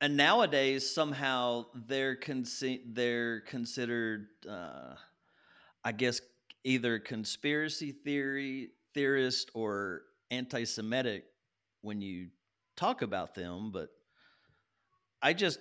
[0.00, 4.94] and nowadays somehow they're consi- they're considered uh,
[5.84, 6.20] i guess
[6.64, 11.24] either conspiracy theory theorist or anti-semitic
[11.80, 12.28] when you
[12.76, 13.88] talk about them but
[15.22, 15.58] i just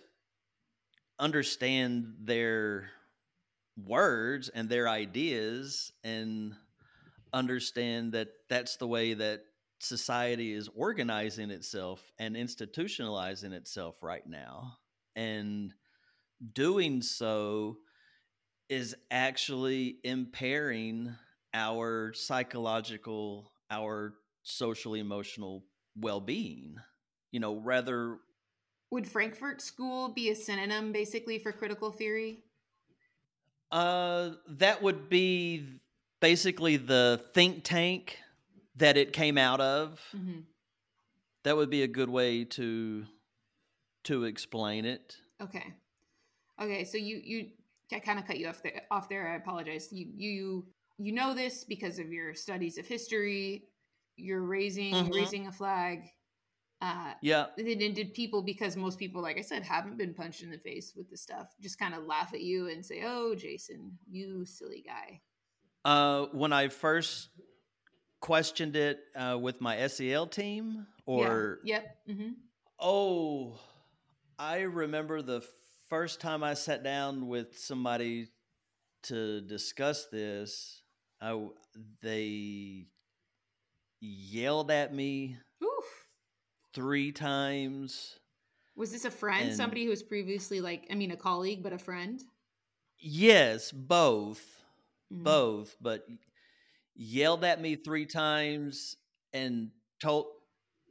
[1.20, 2.90] understand their
[3.78, 6.56] words and their ideas and
[7.34, 9.42] understand that that's the way that
[9.80, 14.78] society is organizing itself and institutionalizing itself right now.
[15.16, 15.74] And
[16.54, 17.78] doing so
[18.70, 21.14] is actually impairing
[21.54, 24.14] our psychological, our
[24.44, 25.66] social emotional
[25.96, 26.78] well being.
[27.32, 28.20] You know, rather,
[28.92, 32.44] Would Frankfurt School be a synonym basically for critical theory?
[33.72, 35.66] Uh, that would be
[36.20, 38.18] basically the think tank
[38.76, 40.00] that it came out of.
[40.12, 40.42] hmm
[41.44, 43.06] That would be a good way to
[44.04, 45.18] to explain it.
[45.42, 45.74] Okay.
[46.62, 47.50] Okay, so you you
[47.94, 49.28] I kind of cut you off there off there.
[49.28, 49.90] I apologize.
[49.92, 50.66] You you
[50.98, 53.64] you know this because of your studies of history.
[54.18, 55.14] You're raising Mhm.
[55.14, 56.04] raising a flag.
[56.82, 60.42] Uh Yeah, and then did people because most people like I said haven't been punched
[60.42, 63.36] in the face with the stuff just kind of laugh at you and say, "Oh,
[63.36, 65.22] Jason, you silly guy."
[65.84, 67.30] Uh, when I first
[68.20, 71.82] questioned it uh, with my SEL team, or yeah.
[72.08, 72.18] yep.
[72.18, 72.32] hmm
[72.82, 73.60] oh,
[74.40, 75.44] I remember the
[75.88, 78.30] first time I sat down with somebody
[79.04, 80.82] to discuss this.
[81.22, 81.48] I,
[82.02, 82.88] they
[84.00, 85.38] yelled at me.
[86.74, 88.20] Three times.
[88.76, 89.48] Was this a friend?
[89.48, 92.24] And- Somebody who was previously like, I mean, a colleague, but a friend?
[93.00, 94.58] Yes, both.
[95.12, 95.24] Mhm.
[95.24, 96.08] both, but
[96.96, 98.96] yelled at me three times
[99.34, 100.28] and told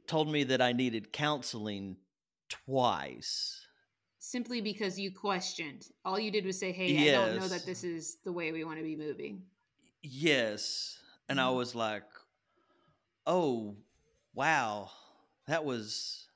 [0.07, 1.97] told me that I needed counseling
[2.49, 3.65] twice.
[4.19, 5.89] Simply because you questioned.
[6.05, 8.63] All you did was say, "Hey, I don't know that this is the way we
[8.63, 9.49] want to be moving."
[10.03, 11.55] Yes, and I Mhm.
[11.55, 12.05] was like,
[13.25, 13.77] "Oh,
[14.33, 14.91] wow.
[15.47, 16.27] That was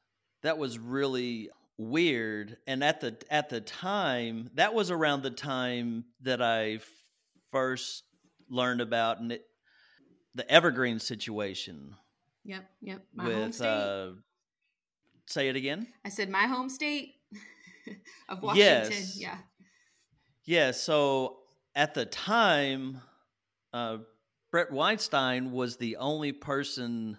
[0.43, 6.05] that was really weird." And at the at the time, that was around the time
[6.21, 6.79] that I
[7.51, 8.03] first
[8.49, 9.45] learned about and it,
[10.35, 11.95] the Evergreen situation
[12.45, 13.01] Yep, yep.
[13.13, 13.67] My home with state.
[13.67, 14.09] uh
[15.25, 17.15] say it again I said my home state
[18.29, 18.91] of Washington.
[18.91, 19.17] Yes.
[19.19, 19.37] Yeah.
[20.45, 21.37] yeah so
[21.75, 23.01] at the time
[23.73, 23.97] uh
[24.51, 27.17] bret weinstein was the only person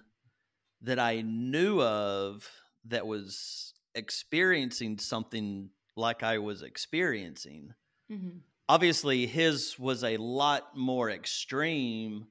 [0.83, 2.49] that i knew of
[2.85, 7.73] that was experiencing something like i was experiencing
[8.11, 12.27] hmm obviously his was a lot more extreme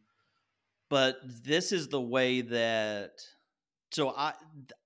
[0.89, 3.21] but this is the way that
[3.91, 4.33] so i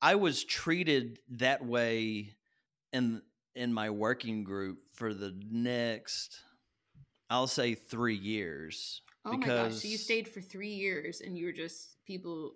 [0.02, 2.34] i was treated that way
[2.94, 3.22] in
[3.56, 6.42] in my working group for the next
[7.30, 9.76] i'll say 3 years Oh my gosh!
[9.76, 12.54] So you stayed for three years, and you were just people.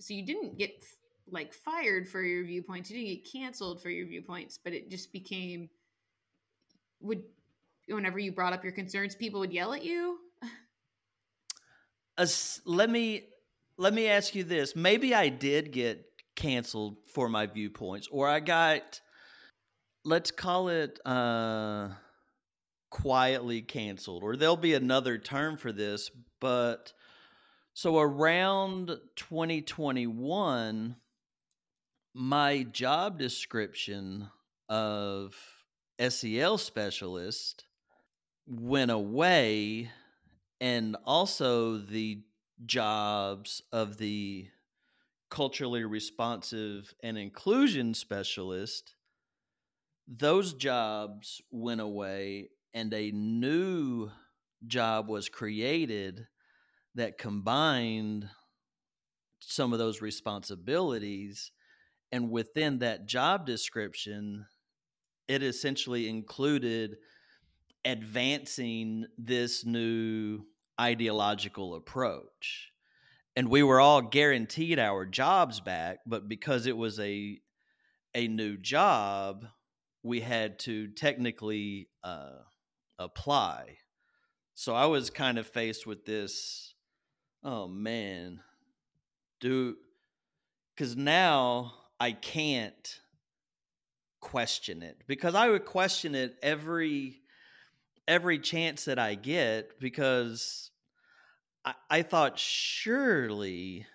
[0.00, 0.84] So you didn't get
[1.30, 2.90] like fired for your viewpoints.
[2.90, 5.68] You didn't get canceled for your viewpoints, but it just became
[7.00, 7.22] would
[7.88, 10.18] whenever you brought up your concerns, people would yell at you.
[12.18, 13.28] As- let me
[13.78, 16.04] let me ask you this maybe i did get
[16.36, 19.00] canceled for my viewpoints or i got
[20.04, 21.88] let's call it uh
[22.90, 26.92] quietly canceled or there'll be another term for this but
[27.74, 30.96] so around 2021
[32.14, 34.28] my job description
[34.68, 35.34] of
[36.08, 37.64] SEL specialist
[38.46, 39.90] went away
[40.60, 42.20] and also the
[42.66, 44.46] jobs of the
[45.30, 48.94] culturally responsive and inclusion specialist
[50.06, 54.10] those jobs went away and a new
[54.66, 56.26] job was created
[56.94, 58.28] that combined
[59.40, 61.50] some of those responsibilities
[62.10, 64.46] and within that job description
[65.28, 66.96] it essentially included
[67.84, 70.44] advancing this new
[70.80, 72.70] ideological approach.
[73.34, 77.40] And we were all guaranteed our jobs back but because it was a
[78.14, 79.46] a new job
[80.02, 82.40] we had to technically uh,
[82.98, 83.78] apply.
[84.54, 86.71] So i was kind of faced with this
[87.44, 88.40] oh man.
[89.40, 89.76] Do
[90.74, 93.00] because now i can't
[94.20, 97.20] question it because i would question it every
[98.06, 100.70] every chance that i get because
[101.64, 103.86] I, I thought surely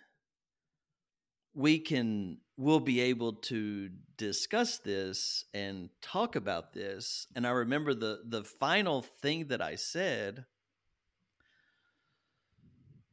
[1.54, 7.28] we can we'll be able to discuss this and talk about this.
[7.36, 10.46] And i remember the the final thing that i said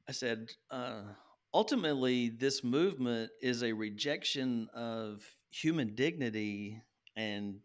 [0.09, 1.03] i said uh,
[1.53, 6.81] ultimately this movement is a rejection of human dignity
[7.17, 7.59] and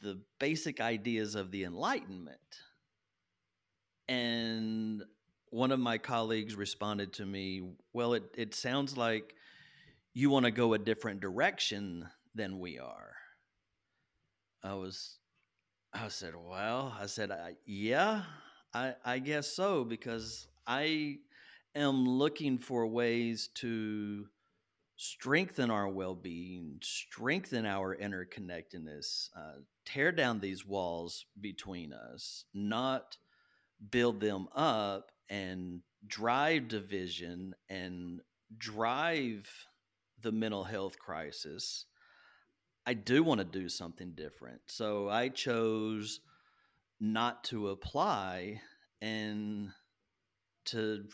[0.00, 2.38] the basic ideas of the enlightenment
[4.08, 5.02] and
[5.52, 7.62] one of my colleagues responded to me,
[7.92, 9.34] Well, it, it sounds like
[10.14, 13.12] you want to go a different direction than we are.
[14.64, 15.18] I was,
[15.92, 18.22] I said, Well, I said, I, Yeah,
[18.72, 21.18] I, I guess so, because I
[21.74, 24.26] am looking for ways to
[24.96, 33.16] strengthen our well being, strengthen our interconnectedness, uh, tear down these walls between us, not
[33.90, 38.20] build them up and drive division and
[38.58, 39.48] drive
[40.20, 41.86] the mental health crisis,
[42.86, 44.60] I do want to do something different.
[44.66, 46.20] So I chose
[47.00, 48.60] not to apply
[49.00, 49.70] and
[50.66, 51.04] to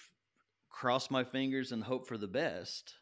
[0.70, 2.94] cross my fingers and hope for the best.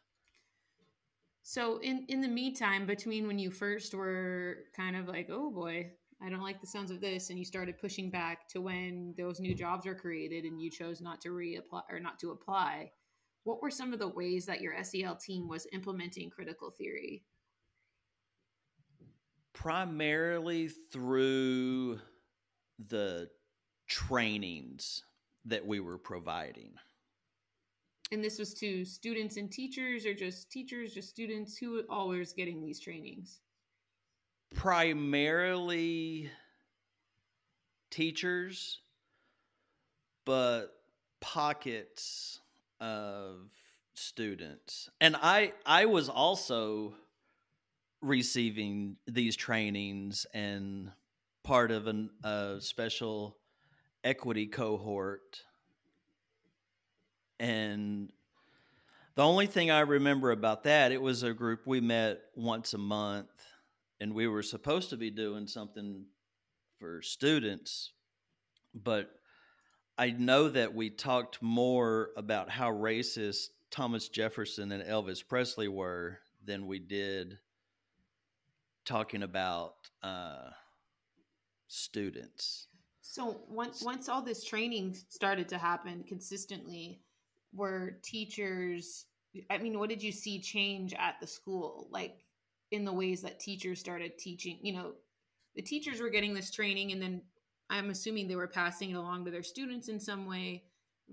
[1.43, 5.91] So in in the meantime, between when you first were kind of like, oh boy,
[6.21, 9.39] I don't like the sounds of this, and you started pushing back to when those
[9.39, 12.91] new jobs were created and you chose not to reapply or not to apply.
[13.43, 17.23] What were some of the ways that your SEL team was implementing critical theory?
[19.53, 21.99] Primarily through
[22.77, 23.29] the
[23.87, 25.03] trainings
[25.45, 26.73] that we were providing.
[28.11, 31.57] And this was to students and teachers, or just teachers, just students?
[31.57, 33.41] Who were always getting these trainings?
[34.55, 36.29] primarily
[37.89, 38.79] teachers,
[40.25, 40.67] but
[41.19, 42.39] pockets
[42.79, 43.49] of
[43.93, 44.89] students.
[45.01, 46.93] And I I was also
[48.01, 50.91] receiving these trainings and
[51.43, 53.37] part of an, a special
[54.03, 55.41] equity cohort
[57.39, 58.11] and
[59.15, 62.77] the only thing I remember about that, it was a group we met once a
[62.77, 63.29] month
[63.99, 66.05] and we were supposed to be doing something
[66.79, 67.91] for students,
[68.75, 69.09] but
[69.97, 76.19] I know that we talked more about how racist Thomas Jefferson and Elvis Presley were
[76.45, 77.39] than we did
[78.85, 79.73] talking about
[80.03, 80.49] uh,
[81.67, 82.67] students.
[83.01, 87.01] So once once all this training started to happen consistently,
[87.53, 89.05] were teachers?
[89.49, 91.87] I mean, what did you see change at the school?
[91.91, 92.25] Like
[92.71, 94.93] in the ways that teachers started teaching you know
[95.55, 97.21] the teachers were getting this training and then
[97.69, 100.63] i'm assuming they were passing it along to their students in some way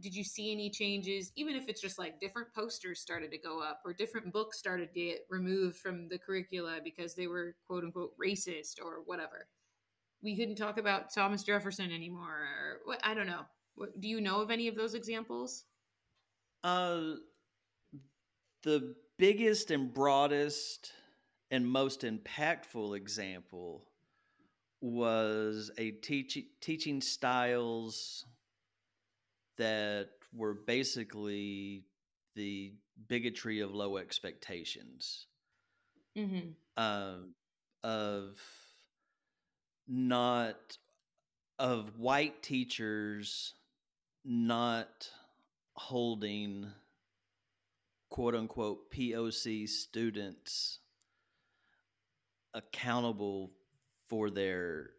[0.01, 3.62] did you see any changes even if it's just like different posters started to go
[3.62, 7.85] up or different books started to get removed from the curricula because they were quote
[7.85, 9.47] unquote racist or whatever
[10.22, 13.43] we couldn't talk about thomas jefferson anymore or what i don't know
[13.76, 15.64] what, do you know of any of those examples
[16.64, 17.14] uh
[18.64, 20.92] the biggest and broadest
[21.50, 23.86] and most impactful example
[24.80, 28.24] was a teach- teaching styles
[29.56, 31.84] that were basically
[32.34, 32.72] the
[33.08, 35.26] bigotry of low expectations
[36.16, 36.48] mm-hmm.
[36.76, 37.14] uh,
[37.82, 38.40] of
[39.86, 40.78] not
[41.58, 43.54] of white teachers
[44.24, 45.08] not
[45.74, 46.66] holding
[48.10, 50.78] quote unquote POC students
[52.54, 53.50] accountable
[54.08, 54.90] for their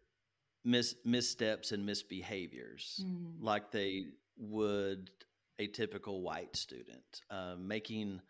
[0.64, 3.32] mis- missteps and misbehaviors mm.
[3.40, 4.06] like they
[4.36, 5.10] would
[5.58, 8.20] a typical white student uh, making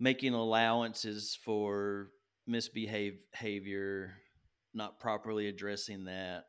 [0.00, 2.08] making allowances for
[2.46, 4.14] misbehavior
[4.72, 6.46] not properly addressing that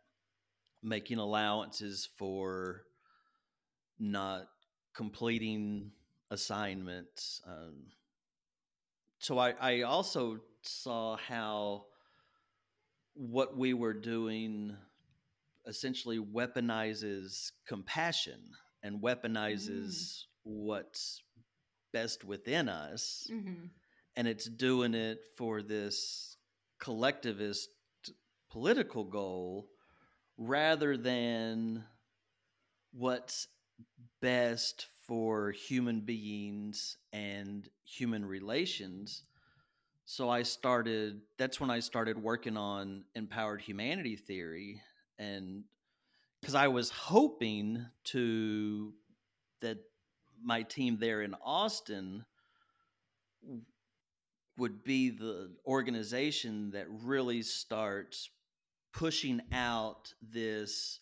[0.81, 2.83] making allowances for
[3.99, 4.47] not
[4.95, 5.91] completing
[6.31, 7.41] assignments.
[7.47, 7.87] Um,
[9.19, 11.85] so I, I also saw how
[13.13, 14.75] what we were doing
[15.67, 18.39] essentially weaponizes compassion
[18.83, 20.23] and weaponizes mm.
[20.43, 21.21] what's
[21.91, 23.27] best within us.
[23.31, 23.67] Mm-hmm.
[24.17, 26.37] And it's doing it for this
[26.79, 27.69] collectivist
[28.51, 29.67] political goal
[30.37, 31.83] rather than
[32.93, 33.47] what's
[34.21, 39.23] best for human beings and human relations.
[40.05, 44.81] So I started, that's when I started working on empowered humanity theory.
[45.17, 45.63] And
[46.41, 48.93] because I was hoping to,
[49.61, 49.77] that
[50.43, 52.25] my team there in Austin
[54.57, 58.29] would be the organization that really starts
[58.93, 60.99] pushing out this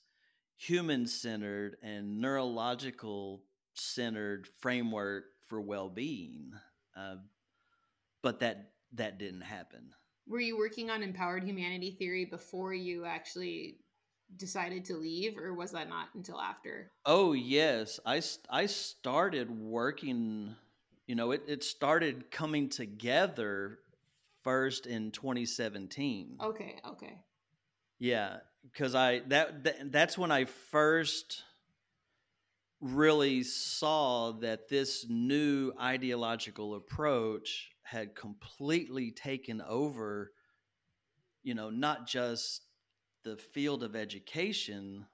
[0.57, 3.43] human centered and neurological
[3.73, 6.53] centered framework for well-being
[6.95, 7.15] uh,
[8.23, 9.93] but that that didn't happen.
[10.27, 13.77] Were you working on empowered humanity theory before you actually
[14.37, 16.89] decided to leave or was that not until after?
[17.05, 17.99] Oh yes.
[18.05, 20.55] I i started working
[21.05, 23.79] you know it, it started coming together
[24.43, 27.17] first in 2017 okay okay
[28.03, 28.35] yeah
[28.69, 31.41] because i that, that that's when i first
[32.81, 40.33] really saw that this new ideological approach had completely taken over
[41.43, 42.63] you know not just
[43.23, 45.05] the field of education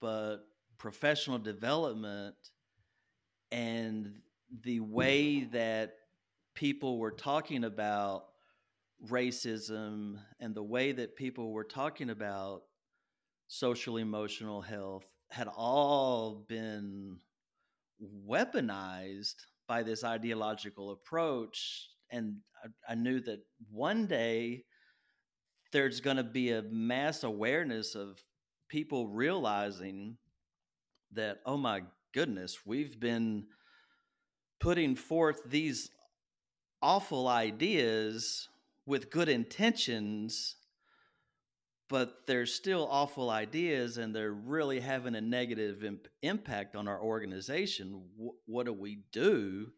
[0.00, 0.38] but
[0.78, 2.34] professional development
[3.52, 4.14] and
[4.64, 5.92] the way that
[6.54, 8.29] people were talking about
[9.08, 12.62] racism and the way that people were talking about
[13.48, 17.18] social emotional health had all been
[18.28, 19.36] weaponized
[19.66, 21.88] by this ideological approach.
[22.10, 23.40] And I, I knew that
[23.70, 24.64] one day
[25.72, 28.22] there's going to be a mass awareness of
[28.68, 30.16] people realizing
[31.12, 31.82] that, oh my
[32.12, 33.46] goodness, we've been
[34.60, 35.90] putting forth these
[36.82, 38.48] awful ideas
[38.86, 40.56] with good intentions
[41.90, 47.02] but they're still awful ideas and they're really having a negative imp- impact on our
[47.02, 48.04] organization.
[48.46, 49.72] What do we do?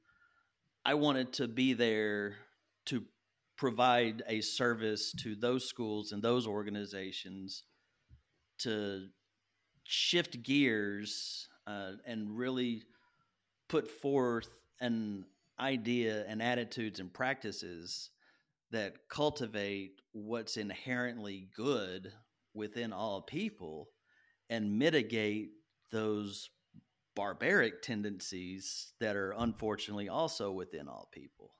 [0.85, 2.35] I wanted to be there
[2.87, 3.03] to
[3.57, 7.65] provide a service to those schools and those organizations
[8.59, 9.07] to
[9.85, 12.83] shift gears uh, and really
[13.71, 14.51] put forth
[14.83, 15.25] an
[15.59, 18.11] idea and attitudes and practices
[18.73, 22.13] that cultivate what's inherently good
[22.55, 23.89] within all people
[24.51, 25.51] and mitigate
[25.91, 26.51] those
[27.15, 31.55] barbaric tendencies that are unfortunately also within all people.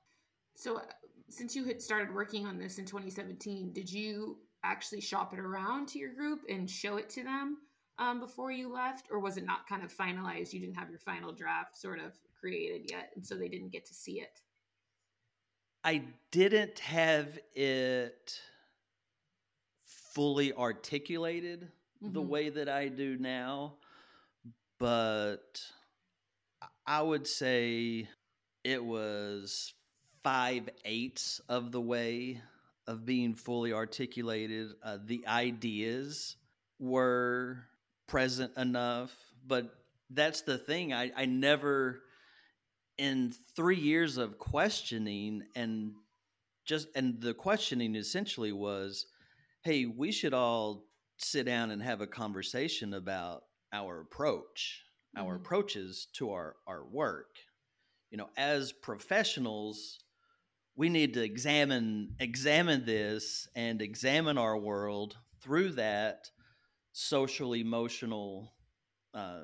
[0.55, 0.81] So, uh,
[1.29, 5.87] since you had started working on this in 2017, did you actually shop it around
[5.89, 7.57] to your group and show it to them
[7.97, 10.53] um, before you left, or was it not kind of finalized?
[10.53, 13.85] You didn't have your final draft sort of created yet, and so they didn't get
[13.85, 14.41] to see it?
[15.83, 18.39] I didn't have it
[20.13, 21.71] fully articulated
[22.01, 22.13] mm-hmm.
[22.13, 23.73] the way that I do now,
[24.79, 25.61] but
[26.85, 28.07] I would say
[28.63, 29.73] it was
[30.23, 32.41] five eighths of the way
[32.87, 34.71] of being fully articulated.
[34.81, 36.37] Uh, the ideas
[36.79, 37.65] were
[38.07, 39.11] present enough,
[39.45, 39.73] but
[40.09, 40.93] that's the thing.
[40.93, 42.01] I, I never
[42.97, 45.93] in three years of questioning and
[46.65, 49.07] just and the questioning essentially was
[49.63, 50.85] hey we should all
[51.17, 54.83] sit down and have a conversation about our approach
[55.17, 55.25] mm-hmm.
[55.25, 57.35] our approaches to our our work
[58.11, 59.99] you know as professionals
[60.75, 66.29] we need to examine examine this and examine our world through that
[66.91, 68.53] social emotional
[69.13, 69.41] uh,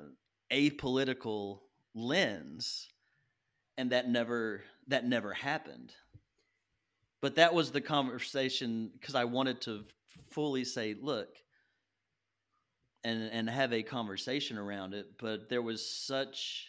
[0.52, 1.60] apolitical
[1.94, 2.88] lens
[3.80, 5.94] and that never that never happened.
[7.22, 9.84] But that was the conversation because i wanted to
[10.30, 11.28] fully say look
[13.04, 16.66] and and have a conversation around it but there was such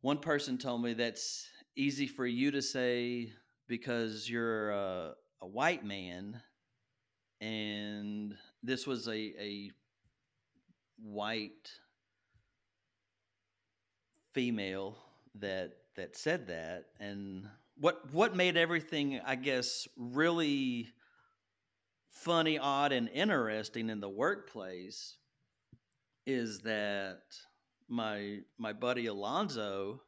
[0.00, 3.32] one person told me that's easy for you to say
[3.68, 6.40] because you're a, a white man
[7.40, 9.70] and this was a, a
[11.00, 11.70] white
[14.34, 14.96] female
[15.36, 20.88] that that said that and what what made everything i guess really
[22.10, 25.16] funny odd and interesting in the workplace
[26.26, 27.22] is that
[27.88, 30.02] my my buddy Alonzo,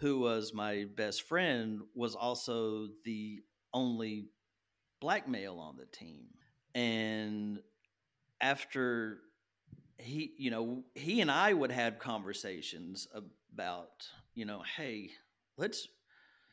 [0.00, 3.40] who was my best friend, was also the
[3.72, 4.26] only
[5.00, 6.26] black male on the team.
[6.74, 7.60] And
[8.40, 9.20] after
[9.96, 14.06] he, you know, he and I would have conversations about,
[14.38, 15.10] you know, hey,
[15.56, 15.88] let's.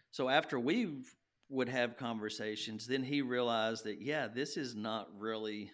[0.09, 1.03] So after we
[1.49, 5.71] would have conversations, then he realized that, yeah, this is not really,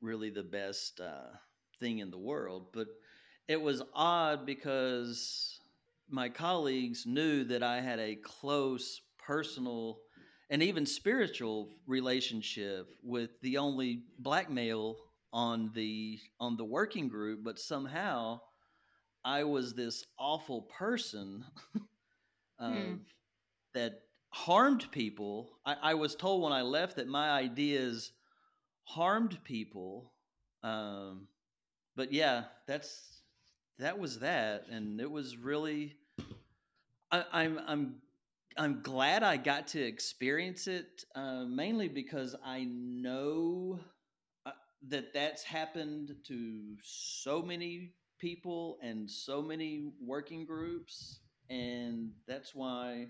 [0.00, 1.36] really the best uh,
[1.78, 2.66] thing in the world.
[2.72, 2.88] But
[3.46, 5.60] it was odd because
[6.10, 9.98] my colleagues knew that I had a close personal
[10.50, 14.96] and even spiritual relationship with the only black male
[15.32, 18.38] on the on the working group but somehow
[19.24, 21.44] i was this awful person
[22.58, 22.94] uh, Hmm.
[23.74, 28.12] that harmed people I, I was told when i left that my ideas
[28.84, 30.12] harmed people
[30.62, 31.28] um,
[31.96, 33.22] but yeah that's
[33.78, 35.96] that was that and it was really
[37.10, 37.96] I, i'm i'm
[38.56, 43.80] i'm glad i got to experience it uh, mainly because i know
[44.46, 44.52] uh,
[44.88, 47.92] that that's happened to so many
[48.22, 51.20] people and so many working groups
[51.50, 53.08] and that's why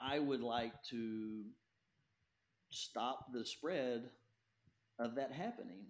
[0.00, 1.44] i would like to
[2.70, 4.10] stop the spread
[4.98, 5.86] of that happening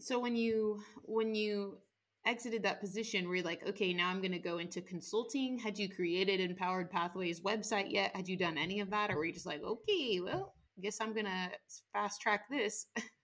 [0.00, 1.78] So when you when you
[2.26, 5.58] exited that position, were you like, okay, now I'm going to go into consulting?
[5.58, 8.14] Had you created Empowered Pathways website yet?
[8.14, 11.00] Had you done any of that, or were you just like, okay, well, I guess
[11.00, 11.50] I'm going to
[11.92, 12.86] fast track this?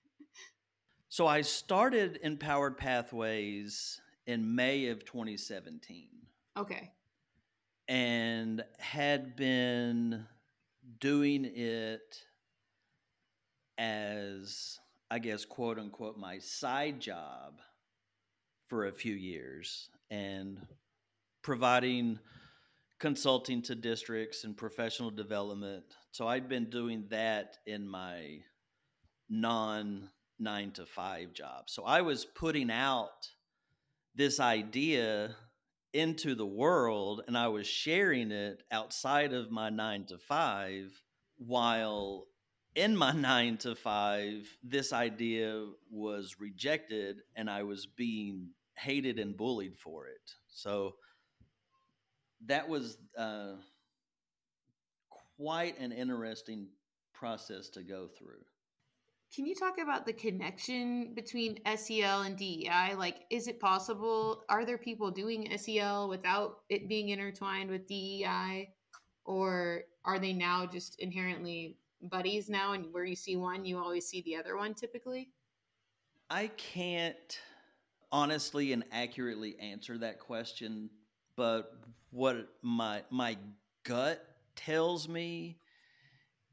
[1.15, 6.09] So I started Empowered Pathways in May of 2017
[6.59, 6.91] okay,
[7.87, 10.27] and had been
[10.99, 12.17] doing it
[13.79, 17.61] as, I guess, quote unquote, my side job
[18.67, 20.59] for a few years and
[21.43, 22.19] providing
[22.99, 25.85] consulting to districts and professional development.
[26.11, 28.41] So I'd been doing that in my
[29.31, 31.65] non nine to five job.
[31.69, 33.29] So I was putting out
[34.15, 35.35] this idea
[35.93, 40.91] into the world and I was sharing it outside of my nine to five
[41.39, 42.27] while
[42.75, 49.37] in my nine to five, this idea was rejected and I was being hated and
[49.37, 50.33] bullied for it.
[50.49, 50.97] So
[52.47, 53.53] that was uh,
[55.39, 56.69] quite an interesting
[57.13, 58.45] process to go through.
[59.35, 62.95] Can you talk about the connection between SEL and DEI?
[62.97, 64.45] Like, is it possible?
[64.49, 68.73] Are there people doing SEL without it being intertwined with DEI?
[69.25, 72.75] Or are they now just inherently buddies now?
[72.75, 75.31] And where you see one, you always see the other one typically?
[76.31, 77.41] I can't
[78.13, 80.91] honestly and accurately answer that question,
[81.37, 81.73] but
[82.11, 83.37] what my my
[83.83, 84.25] gut
[84.55, 85.59] tells me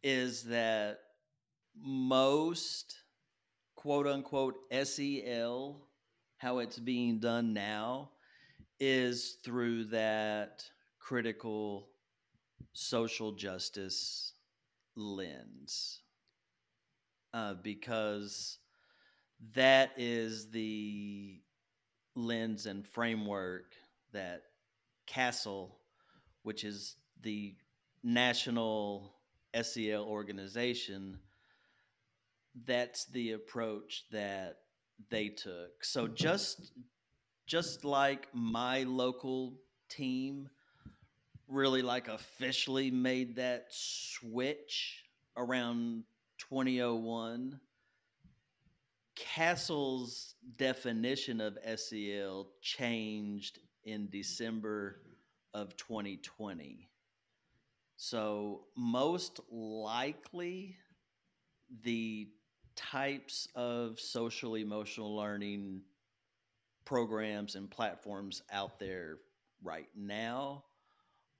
[0.01, 0.99] is that
[1.79, 2.95] most
[3.75, 5.87] quote unquote SEL
[6.37, 8.09] how it's being done now
[8.79, 10.63] is through that
[10.99, 11.87] critical
[12.73, 14.33] social justice
[14.95, 16.01] lens.
[17.33, 18.57] Uh, because
[19.53, 21.39] that is the
[22.15, 23.73] lens and framework
[24.11, 24.43] that
[25.07, 25.69] CASEL,
[26.43, 27.55] which is the
[28.03, 29.13] national
[29.61, 31.17] SEL organization,
[32.65, 34.57] that's the approach that
[35.09, 35.83] they took.
[35.83, 36.71] So just
[37.47, 39.55] just like my local
[39.89, 40.49] team
[41.47, 45.03] really like officially made that switch
[45.35, 46.03] around
[46.37, 47.59] 2001
[49.15, 55.01] CASEL's definition of SEL changed in December
[55.53, 56.89] of 2020.
[57.97, 60.77] So, most likely,
[61.83, 62.29] the
[62.75, 65.81] types of social emotional learning
[66.85, 69.17] programs and platforms out there
[69.63, 70.63] right now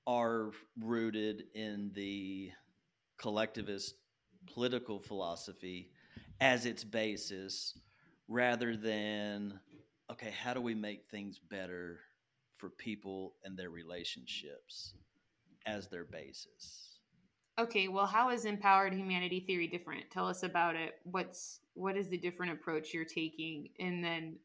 [0.06, 2.50] are rooted in the
[3.18, 3.94] collectivist
[4.52, 5.90] political philosophy
[6.40, 7.78] as its basis
[8.28, 9.58] rather than
[10.10, 12.00] okay how do we make things better
[12.56, 14.94] for people and their relationships
[15.66, 16.91] as their basis
[17.58, 20.10] Okay, well, how is empowered humanity theory different?
[20.10, 20.94] Tell us about it.
[21.04, 24.36] What's what is the different approach you're taking, and then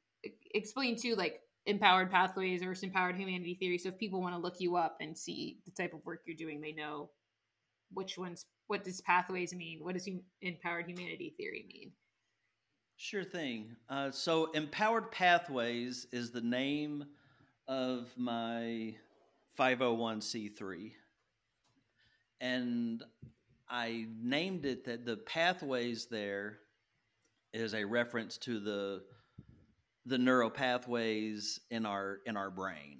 [0.53, 3.77] explain too, like empowered pathways versus empowered humanity theory.
[3.77, 6.35] So if people want to look you up and see the type of work you're
[6.35, 7.09] doing, they know
[7.93, 8.45] which ones.
[8.67, 9.79] What does pathways mean?
[9.81, 10.09] What does
[10.41, 11.91] empowered humanity theory mean?
[12.97, 13.75] Sure thing.
[13.89, 17.05] Uh, so, Empowered Pathways is the name
[17.67, 18.95] of my
[19.57, 20.91] 501c3
[22.39, 23.03] and
[23.69, 26.59] I named it that the pathways there
[27.53, 29.03] is a reference to the
[30.05, 32.99] the neural pathways in our in our brain.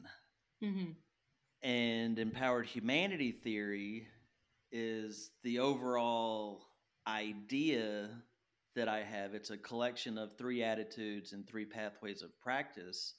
[0.64, 0.92] Mm-hmm.
[1.64, 4.08] And empowered humanity theory
[4.72, 6.62] is the overall
[7.08, 8.10] idea
[8.76, 9.34] that I have.
[9.34, 13.14] It's a collection of three attitudes and three pathways of practice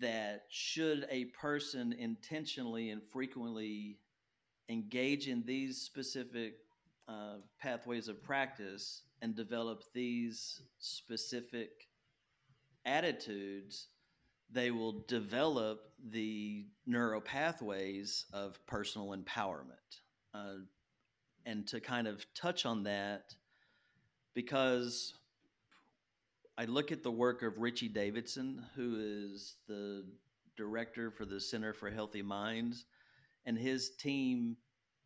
[0.00, 3.98] that should a person intentionally and frequently
[4.68, 6.54] engage in these specific
[7.08, 11.88] uh, pathways of practice and develop these specific
[12.84, 13.88] attitudes,
[14.50, 20.00] they will develop the neural pathways of personal empowerment.
[20.34, 20.58] Uh,
[21.46, 23.34] and to kind of touch on that,
[24.34, 25.14] because
[26.58, 30.04] I look at the work of Richie Davidson, who is the
[30.56, 32.84] director for the Center for Healthy Minds,
[33.46, 34.56] and his team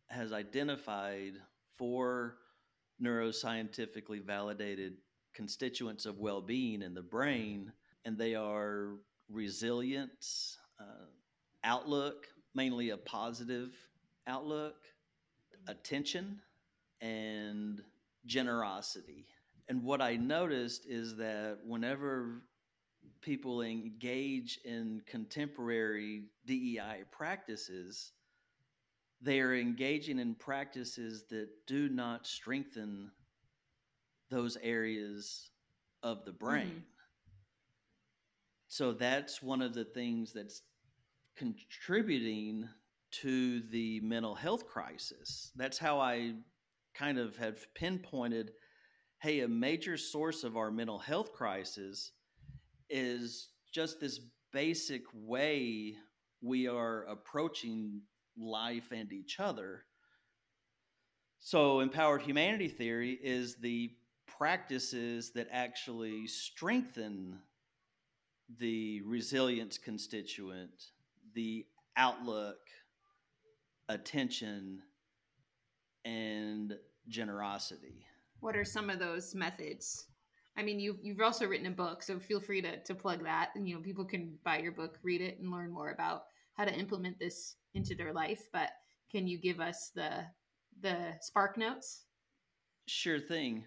[0.09, 1.33] has identified
[1.77, 2.37] four
[3.01, 4.97] neuroscientifically validated
[5.33, 7.71] constituents of well-being in the brain
[8.05, 8.97] and they are
[9.29, 11.05] resilience uh,
[11.63, 13.73] outlook mainly a positive
[14.27, 14.75] outlook
[15.67, 16.39] attention
[16.99, 17.81] and
[18.25, 19.25] generosity.
[19.69, 22.41] And what i noticed is that whenever
[23.21, 28.11] people engage in contemporary dei practices
[29.21, 33.11] they are engaging in practices that do not strengthen
[34.29, 35.49] those areas
[36.03, 36.67] of the brain.
[36.67, 36.79] Mm-hmm.
[38.67, 40.61] So that's one of the things that's
[41.35, 42.67] contributing
[43.11, 45.51] to the mental health crisis.
[45.55, 46.33] That's how I
[46.95, 48.51] kind of have pinpointed
[49.21, 52.11] hey, a major source of our mental health crisis
[52.89, 54.19] is just this
[54.51, 55.93] basic way
[56.41, 58.01] we are approaching
[58.37, 59.83] life and each other.
[61.39, 63.91] So, empowered humanity theory is the
[64.27, 67.39] practices that actually strengthen
[68.59, 70.91] the resilience constituent,
[71.33, 71.65] the
[71.97, 72.59] outlook,
[73.89, 74.81] attention,
[76.05, 76.77] and
[77.07, 78.05] generosity.
[78.39, 80.07] What are some of those methods?
[80.57, 83.51] I mean, you've you've also written a book, so feel free to to plug that.
[83.55, 86.25] And you know, people can buy your book, read it, and learn more about
[86.61, 88.43] how to implement this into their life.
[88.53, 88.69] But
[89.11, 90.11] can you give us the
[90.81, 92.03] the spark notes?
[92.87, 93.65] Sure thing.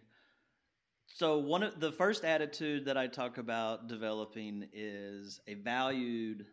[1.07, 6.47] So one of the first attitude that I talk about developing is a valued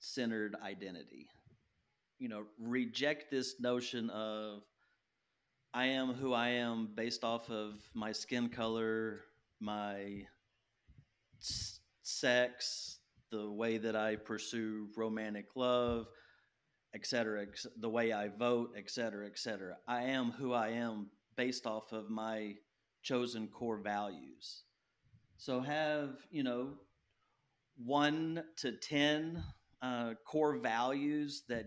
[0.00, 1.28] centered identity.
[2.18, 4.62] You know, reject this notion of
[5.72, 9.20] I am who I am based off of my skin color,
[9.60, 10.26] my
[12.02, 12.99] sex,
[13.30, 16.06] the way that I pursue romantic love,
[16.94, 17.46] etc.,
[17.78, 19.76] the way I vote, et cetera, et cetera.
[19.86, 22.54] I am who I am based off of my
[23.02, 24.64] chosen core values.
[25.36, 26.74] So have you know
[27.76, 29.42] one to ten
[29.80, 31.66] uh, core values that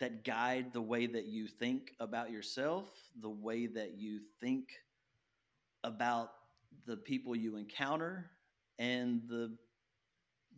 [0.00, 2.88] that guide the way that you think about yourself,
[3.20, 4.68] the way that you think
[5.84, 6.30] about
[6.86, 8.30] the people you encounter,
[8.78, 9.56] and the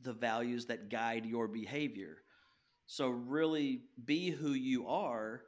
[0.03, 2.19] the values that guide your behavior.
[2.87, 5.43] So, really be who you are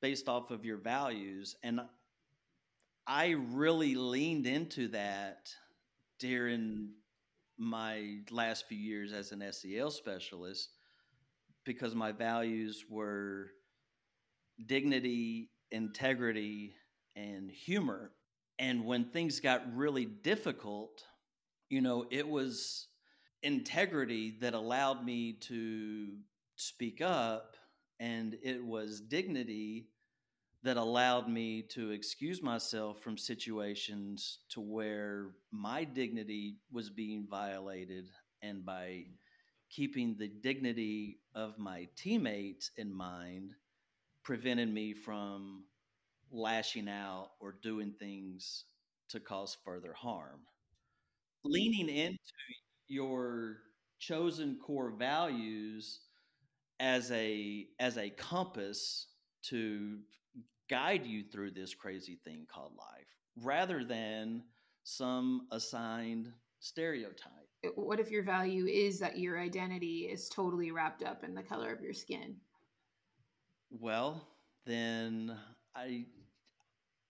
[0.00, 1.56] based off of your values.
[1.62, 1.80] And
[3.06, 5.50] I really leaned into that
[6.18, 6.90] during
[7.58, 10.70] my last few years as an SEL specialist
[11.64, 13.50] because my values were
[14.66, 16.74] dignity, integrity,
[17.16, 18.12] and humor.
[18.58, 21.04] And when things got really difficult,
[21.68, 22.88] you know, it was
[23.42, 26.08] integrity that allowed me to
[26.56, 27.56] speak up,
[27.98, 29.88] and it was dignity
[30.62, 38.10] that allowed me to excuse myself from situations to where my dignity was being violated
[38.42, 39.04] and by
[39.70, 43.52] keeping the dignity of my teammates in mind
[44.22, 45.64] prevented me from
[46.30, 48.64] lashing out or doing things
[49.08, 50.40] to cause further harm.
[51.44, 52.18] Leaning into
[52.90, 53.58] your
[53.98, 56.00] chosen core values
[56.80, 59.06] as a as a compass
[59.42, 59.98] to
[60.68, 64.42] guide you through this crazy thing called life rather than
[64.82, 67.30] some assigned stereotype.
[67.74, 71.72] What if your value is that your identity is totally wrapped up in the color
[71.72, 72.36] of your skin?
[73.70, 74.26] Well,
[74.66, 75.36] then
[75.76, 76.06] I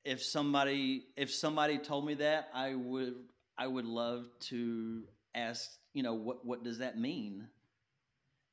[0.04, 3.14] if somebody if somebody told me that, I would
[3.56, 5.04] I would love to
[5.34, 7.48] ask, you know, what what does that mean?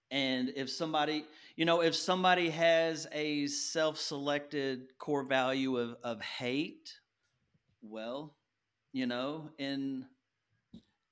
[0.10, 1.26] And if somebody,
[1.58, 6.94] you know, if somebody has a self selected core value of, of hate,
[7.82, 8.36] well,
[8.94, 10.06] you know, in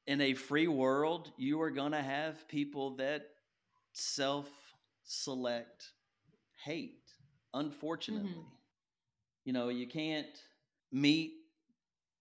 [0.07, 3.26] in a free world, you are going to have people that
[3.93, 4.49] self
[5.03, 5.91] select
[6.63, 7.11] hate,
[7.53, 8.30] unfortunately.
[8.30, 8.49] Mm-hmm.
[9.43, 10.41] You know, you can't
[10.91, 11.34] meet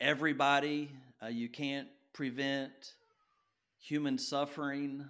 [0.01, 0.91] everybody,
[1.23, 2.95] uh, you can't prevent
[3.85, 5.05] human suffering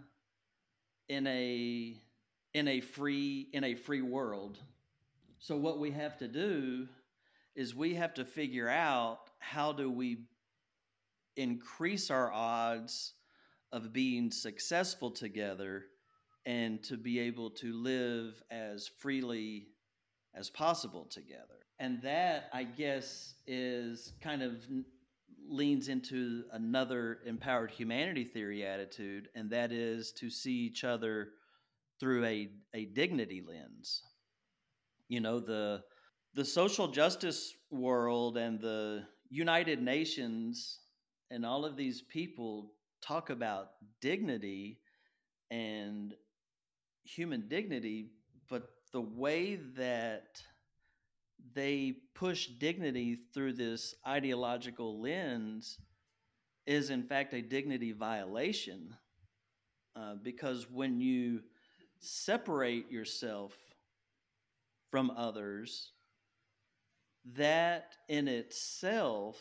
[1.08, 1.96] in a
[2.54, 4.58] in a free in a free world.
[5.38, 6.88] So what we have to do
[7.54, 10.24] is we have to figure out how do we
[11.36, 13.12] increase our odds
[13.70, 15.84] of being successful together
[16.44, 19.68] and to be able to live as freely
[20.34, 21.60] as possible together.
[21.78, 24.64] And that, I guess, is kind of
[25.48, 31.28] leans into another empowered humanity theory attitude, and that is to see each other
[32.00, 34.02] through a, a dignity lens.
[35.08, 35.82] You know, the
[36.34, 40.80] the social justice world and the United Nations
[41.30, 42.72] and all of these people
[43.02, 43.68] talk about
[44.00, 44.80] dignity
[45.50, 46.14] and
[47.04, 48.10] human dignity,
[48.48, 50.42] but the way that
[51.52, 55.78] they push dignity through this ideological lens
[56.66, 58.96] is, in fact, a dignity violation.
[59.96, 61.40] Uh, because when you
[62.00, 63.54] separate yourself
[64.90, 65.92] from others,
[67.36, 69.38] that in itself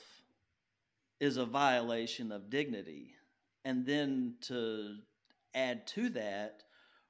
[1.19, 3.13] is a violation of dignity.
[3.65, 4.97] And then to
[5.55, 6.63] add to that,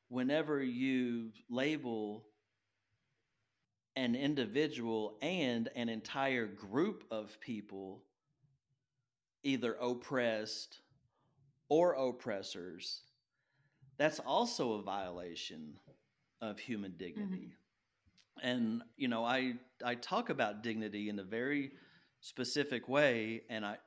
[0.10, 2.26] whenever you label
[3.96, 8.02] an individual and an entire group of people
[9.44, 10.82] either oppressed
[11.70, 13.02] or oppressors,
[13.98, 15.80] that's also a violation
[16.42, 17.54] of human dignity.
[18.42, 18.48] Mm-hmm.
[18.48, 21.72] And you know, I I talk about dignity in a very
[22.20, 23.78] specific way, and I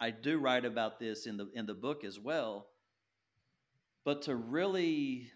[0.00, 2.68] I do write about this in the in the book as well.
[4.04, 5.30] But to really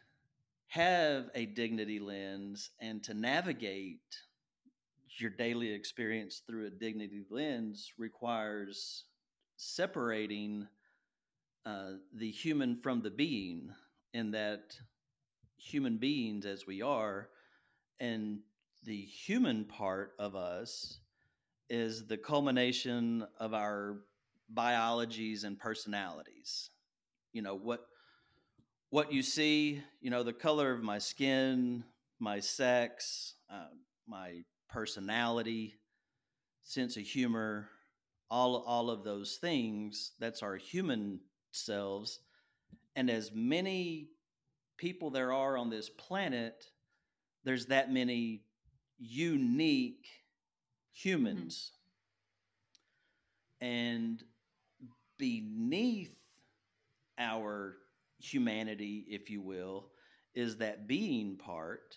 [0.73, 4.01] have a dignity lens and to navigate
[5.19, 9.05] your daily experience through a dignity lens requires
[9.59, 10.67] separating
[11.67, 13.71] uh, the human from the being,
[14.15, 14.75] in that
[15.59, 17.29] human beings as we are,
[18.01, 18.39] and
[18.85, 21.01] the human part of us
[21.69, 23.99] is the culmination of our
[24.49, 26.71] biologies and personalities.
[27.35, 27.87] You know, what
[28.93, 31.83] what you see, you know, the color of my skin,
[32.21, 33.69] my sex, uh,
[34.07, 35.79] my personality,
[36.63, 37.71] sense of humor,
[38.31, 41.21] all all of those things, that's our human
[41.53, 42.21] selves.
[42.95, 44.11] And as many
[44.77, 46.63] people there are on this planet,
[47.45, 48.43] there's that many
[48.99, 50.07] unique
[50.93, 51.73] humans.
[53.63, 53.75] Mm-hmm.
[53.75, 54.25] And
[55.19, 56.15] beneath
[57.17, 57.77] our
[58.23, 59.91] humanity, if you will,
[60.35, 61.97] is that being part.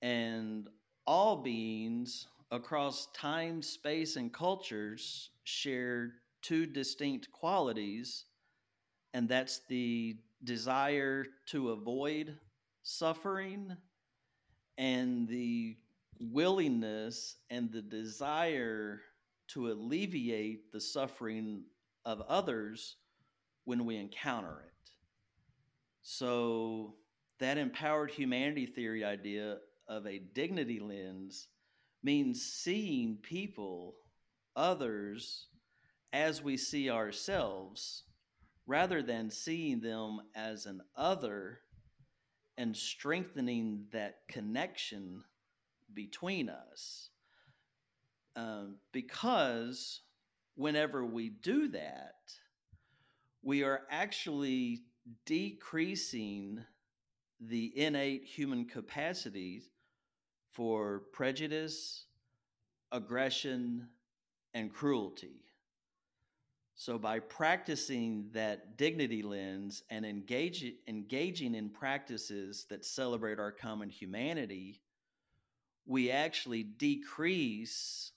[0.00, 0.68] And
[1.06, 6.12] all beings across time, space, and cultures share
[6.42, 8.24] two distinct qualities,
[9.14, 12.36] and that's the desire to avoid
[12.82, 13.76] suffering
[14.76, 15.76] and the
[16.20, 19.00] willingness and the desire
[19.48, 21.64] to alleviate the suffering
[22.04, 22.96] of others
[23.64, 24.67] when we encounter it.
[26.10, 26.94] So,
[27.38, 31.48] that empowered humanity theory idea of a dignity lens
[32.02, 33.96] means seeing people,
[34.56, 35.48] others,
[36.14, 38.04] as we see ourselves,
[38.66, 41.60] rather than seeing them as an other
[42.56, 45.22] and strengthening that connection
[45.92, 47.10] between us.
[48.34, 50.00] Um, because
[50.54, 52.14] whenever we do that,
[53.42, 54.84] we are actually
[55.26, 56.64] decreasing
[57.40, 59.70] the innate human capacities
[60.52, 62.06] for prejudice,
[62.90, 63.88] aggression,
[64.54, 65.44] and cruelty.
[66.74, 73.88] So, by practicing that dignity lens and engage, engaging in practices that celebrate our common
[73.88, 74.80] humanity,
[75.86, 78.12] we actually decrease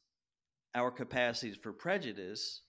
[0.75, 2.61] our capacities for prejudice,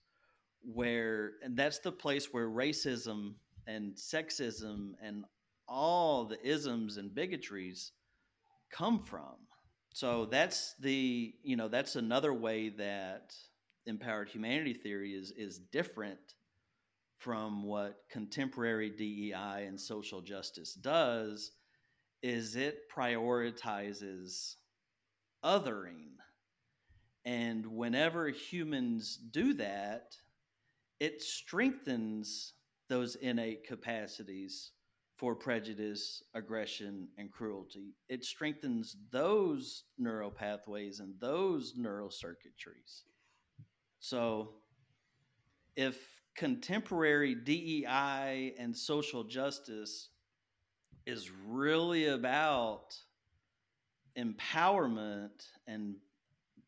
[0.63, 3.35] where, and that's the place where racism
[3.67, 5.25] and sexism and
[5.67, 7.91] all the isms and bigotries
[8.71, 9.35] come from.
[9.93, 13.33] So that's the, you know, that's another way that
[13.85, 16.19] empowered humanity theory is is different
[17.19, 21.51] from what contemporary DEI and social justice does
[22.21, 24.55] is it prioritizes
[25.43, 26.15] othering.
[27.25, 30.15] And whenever humans do that,
[30.99, 32.53] it strengthens
[32.93, 34.69] those innate capacities
[35.17, 37.95] for prejudice, aggression, and cruelty.
[38.07, 43.01] It strengthens those neural pathways and those neural circuitries.
[43.99, 44.49] So,
[45.75, 45.97] if
[46.35, 50.09] contemporary DEI and social justice
[51.07, 52.95] is really about
[54.15, 55.95] empowerment and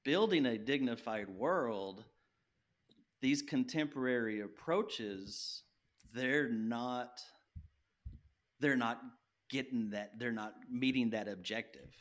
[0.03, 2.03] building a dignified world,
[3.21, 5.61] these contemporary approaches,
[6.15, 7.19] they're not
[8.59, 9.01] they're not
[9.49, 11.93] getting that they're not meeting that objective.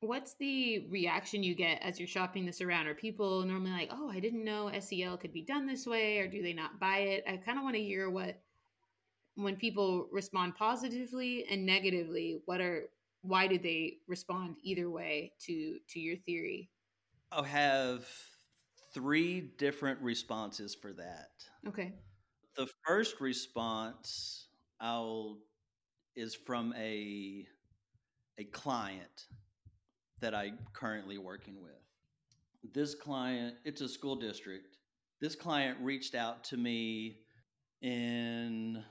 [0.00, 2.86] What's the reaction you get as you're shopping this around?
[2.86, 6.28] Are people normally like, "Oh, I didn't know SEL could be done this way," or
[6.28, 7.24] do they not buy it?
[7.26, 8.40] I kind of want to hear what
[9.34, 12.42] when people respond positively and negatively.
[12.44, 12.90] What are
[13.22, 16.70] why do they respond either way to to your theory?
[17.32, 18.08] I'll have
[18.94, 21.30] three different responses for that.
[21.66, 21.94] Okay.
[22.58, 24.48] The first response
[24.80, 25.38] I'll
[26.16, 27.46] is from a
[28.36, 29.28] a client
[30.20, 31.72] that I'm currently working with.
[32.74, 34.76] This client, it's a school district.
[35.20, 37.20] This client reached out to me
[37.80, 38.82] in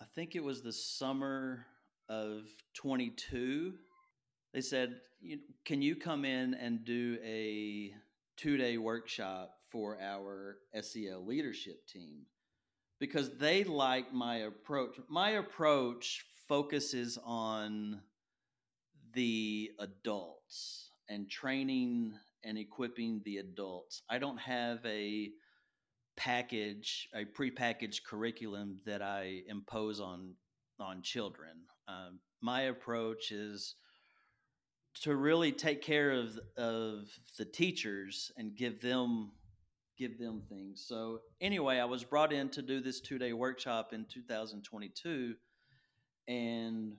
[0.00, 1.66] I think it was the summer
[2.08, 2.42] of
[2.74, 3.78] 22.
[4.52, 5.00] They said,
[5.64, 7.94] "Can you come in and do a
[8.36, 12.26] two-day workshop for our SEL leadership team?"
[13.00, 14.96] Because they like my approach.
[15.08, 18.02] My approach focuses on
[19.14, 22.12] the adults and training
[22.44, 24.02] and equipping the adults.
[24.08, 25.30] I don't have a
[26.16, 30.34] package, a prepackaged curriculum that I impose on
[30.78, 31.50] on children.
[31.88, 33.74] Um, my approach is
[35.02, 39.32] to really take care of of the teachers and give them
[40.00, 40.82] give them things.
[40.88, 45.34] So anyway, I was brought in to do this two day workshop in 2022,
[46.26, 46.94] and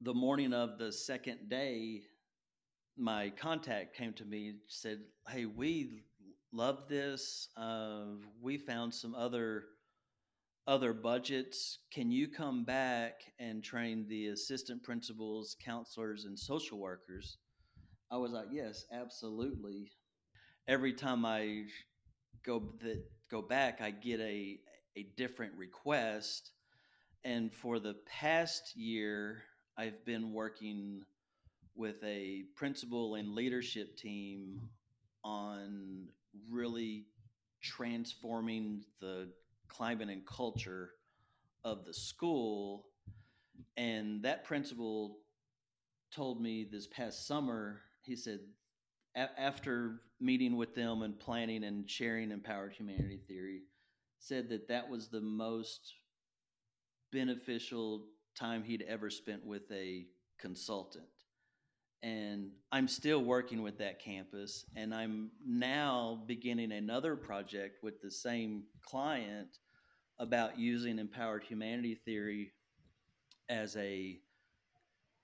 [0.00, 2.02] the morning of the second day,
[2.98, 4.98] my contact came to me and said,
[5.28, 6.02] "Hey, we
[6.52, 7.48] love this.
[7.56, 9.64] Uh, we found some other."
[10.66, 17.38] other budgets can you come back and train the assistant principals counselors and social workers
[18.12, 19.90] i was like yes absolutely
[20.68, 21.64] every time i
[22.44, 24.58] go that go back i get a
[24.96, 26.50] a different request
[27.24, 29.42] and for the past year
[29.76, 31.02] i've been working
[31.76, 34.60] with a principal and leadership team
[35.24, 36.08] on
[36.50, 37.06] really
[37.62, 39.28] transforming the
[39.68, 40.90] climate and culture
[41.64, 42.86] of the school.
[43.76, 45.18] And that principal
[46.14, 48.40] told me this past summer, he said,
[49.14, 53.62] after meeting with them and planning and sharing empowered humanity theory,
[54.18, 55.94] said that that was the most
[57.10, 58.06] beneficial
[58.36, 60.06] time he'd ever spent with a
[60.38, 61.04] consultant.
[62.02, 68.10] And I'm still working with that campus, and I'm now beginning another project with the
[68.10, 69.58] same client
[70.18, 72.52] about using empowered humanity theory
[73.48, 74.18] as a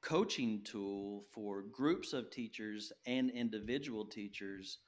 [0.03, 4.79] coaching tool for groups of teachers and individual teachers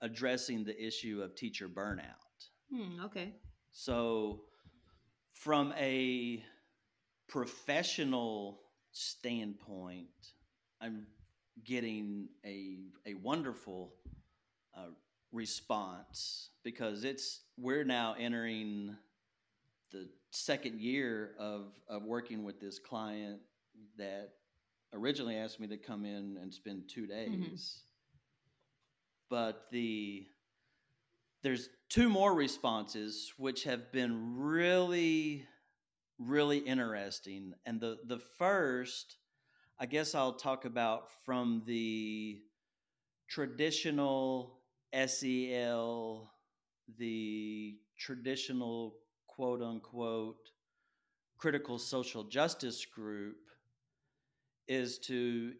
[0.00, 2.02] addressing the issue of teacher burnout.
[2.72, 3.34] Hmm, okay.
[3.70, 4.42] So,
[5.32, 6.42] from a
[7.28, 8.60] professional
[8.92, 10.08] standpoint,
[10.80, 11.06] I'm
[11.64, 13.94] getting a a wonderful
[14.76, 14.90] uh,
[15.32, 18.96] response because it's we're now entering
[19.90, 23.40] the second year of of working with this client
[23.96, 24.30] that
[24.92, 27.10] originally asked me to come in and spend two mm-hmm.
[27.10, 27.54] days, mm-hmm.
[29.30, 30.26] But the
[31.42, 35.46] there's two more responses which have been really
[36.18, 37.54] really interesting.
[37.64, 39.16] And the the first
[39.80, 42.42] I guess I'll talk about from the
[43.28, 44.58] traditional
[45.06, 46.32] SEL,
[46.98, 48.96] the traditional
[49.28, 50.50] quote unquote
[51.36, 53.36] critical social justice group
[54.66, 55.52] is to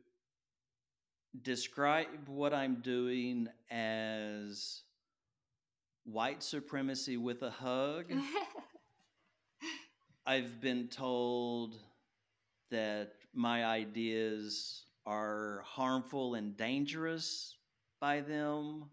[1.42, 4.82] describe what I'm doing as
[6.05, 8.12] white supremacy with a hug.
[10.26, 11.76] I've been told
[12.70, 17.56] that my ideas are harmful and dangerous
[18.00, 18.84] by them.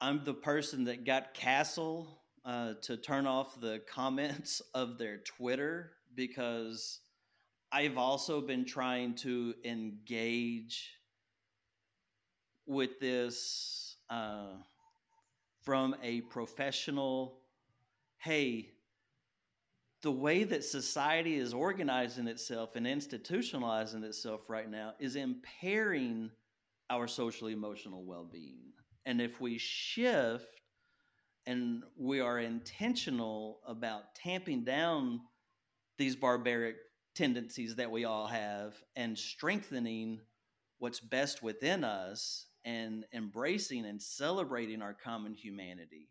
[0.00, 2.08] I'm the person that got CASEL
[2.44, 7.00] uh, to turn off the comments of their Twitter because
[7.72, 10.90] I've also been trying to engage
[12.66, 14.54] with this uh,
[15.62, 17.38] from a professional.
[18.18, 18.70] Hey,
[20.02, 26.30] the way that society is organizing itself and institutionalizing itself right now is impairing
[26.88, 28.72] our social emotional well-being
[29.06, 30.60] and if we shift
[31.46, 35.20] and we are intentional about tamping down
[35.98, 36.76] these barbaric
[37.14, 40.20] tendencies that we all have and strengthening
[40.78, 46.08] what's best within us and embracing and celebrating our common humanity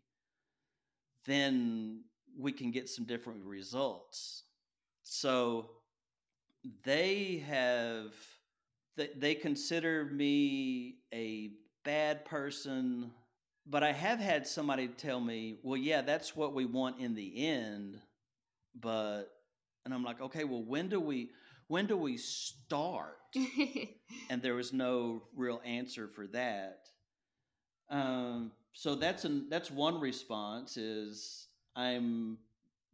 [1.26, 2.02] then
[2.38, 4.44] we can get some different results.
[5.02, 5.70] So
[6.84, 8.14] they have
[9.16, 11.52] they consider me a
[11.84, 13.10] bad person,
[13.66, 17.46] but I have had somebody tell me, "Well, yeah, that's what we want in the
[17.46, 17.98] end."
[18.74, 19.30] But
[19.84, 21.30] and I'm like, "Okay, well, when do we
[21.70, 23.16] when do we start?"
[24.30, 26.88] and there was no real answer for that.
[27.88, 32.38] Um, so that's an that's one response is I'm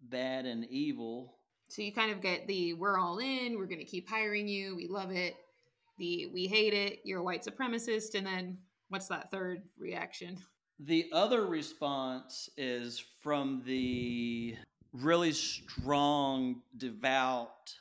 [0.03, 1.39] bad and evil.
[1.69, 4.77] So you kind of get the we're all in, we're going to keep hiring you,
[4.77, 5.36] we love it.
[5.98, 8.59] The we hate it, you're a white supremacist and then
[8.89, 10.39] what's that third reaction?
[10.81, 14.57] The other response is from the
[14.93, 17.74] really strong, devout,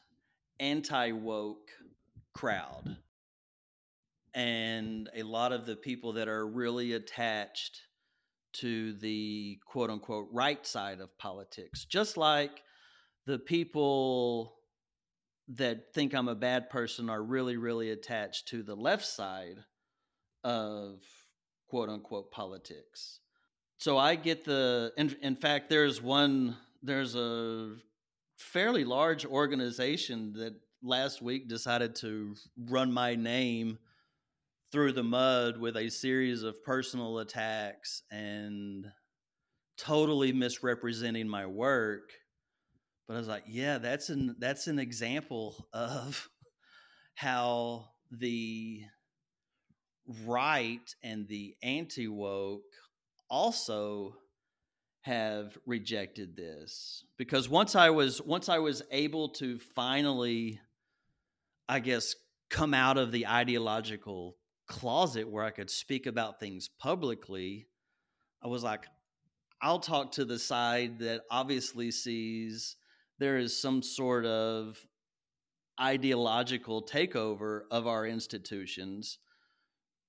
[0.59, 1.69] anti woke
[2.33, 2.97] crowd.
[4.33, 7.81] And a lot of the people that are really attached
[8.53, 12.61] to the quote unquote right side of politics, just like
[13.25, 14.55] the people
[15.47, 19.57] that think I'm a bad person are really, really attached to the left side
[20.43, 21.01] of
[21.67, 23.19] quote unquote politics.
[23.77, 27.75] So I get the, in, in fact, there's one, there's a
[28.37, 32.35] fairly large organization that last week decided to
[32.69, 33.77] run my name
[34.71, 38.85] through the mud with a series of personal attacks and
[39.77, 42.11] totally misrepresenting my work.
[43.07, 46.27] But i was like yeah that's an that's an example of
[47.15, 48.81] how the
[50.25, 52.63] right and the anti woke
[53.29, 54.15] also
[55.05, 57.03] have rejected this.
[57.17, 60.59] Because once i was once i was able to finally
[61.69, 62.15] i guess
[62.49, 64.35] come out of the ideological
[64.67, 67.67] closet where I could speak about things publicly,
[68.43, 68.85] I was like,
[69.61, 72.75] I'll talk to the side that obviously sees
[73.19, 74.77] there is some sort of
[75.79, 79.19] ideological takeover of our institutions.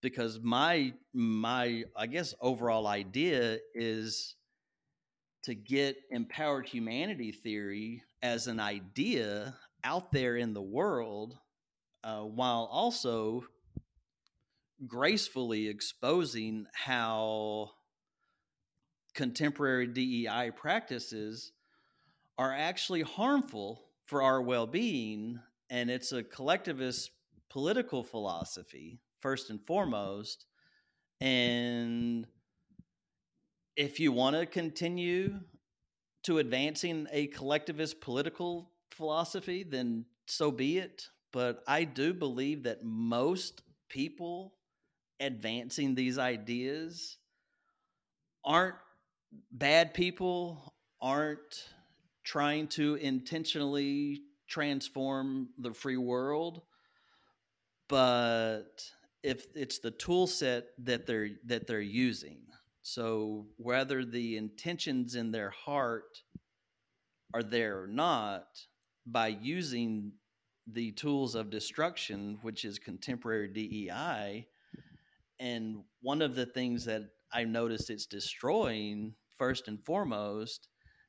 [0.02, 4.36] Because my my I guess overall idea is
[5.46, 9.54] to get empowered humanity theory as an idea
[9.84, 11.38] out there in the world
[12.02, 13.44] uh, while also
[14.88, 17.70] gracefully exposing how
[19.14, 21.52] contemporary DEI practices
[22.36, 25.38] are actually harmful for our well being.
[25.70, 27.10] And it's a collectivist
[27.50, 30.44] political philosophy, first and foremost.
[31.20, 32.26] And
[33.76, 35.40] if you want to continue
[36.24, 41.08] to advancing a collectivist political philosophy, then so be it.
[41.32, 44.54] But I do believe that most people
[45.20, 47.18] advancing these ideas
[48.44, 48.76] aren't
[49.52, 51.68] bad people, aren't
[52.24, 56.62] trying to intentionally transform the free world,
[57.88, 58.82] but
[59.22, 62.38] if it's the tool set that they're that they're using.
[62.88, 66.22] So whether the intentions in their heart
[67.34, 68.46] are there or not,
[69.04, 70.12] by using
[70.68, 74.46] the tools of destruction, which is contemporary DEI,
[75.40, 77.02] and one of the things that
[77.32, 80.68] I noticed it's destroying first and foremost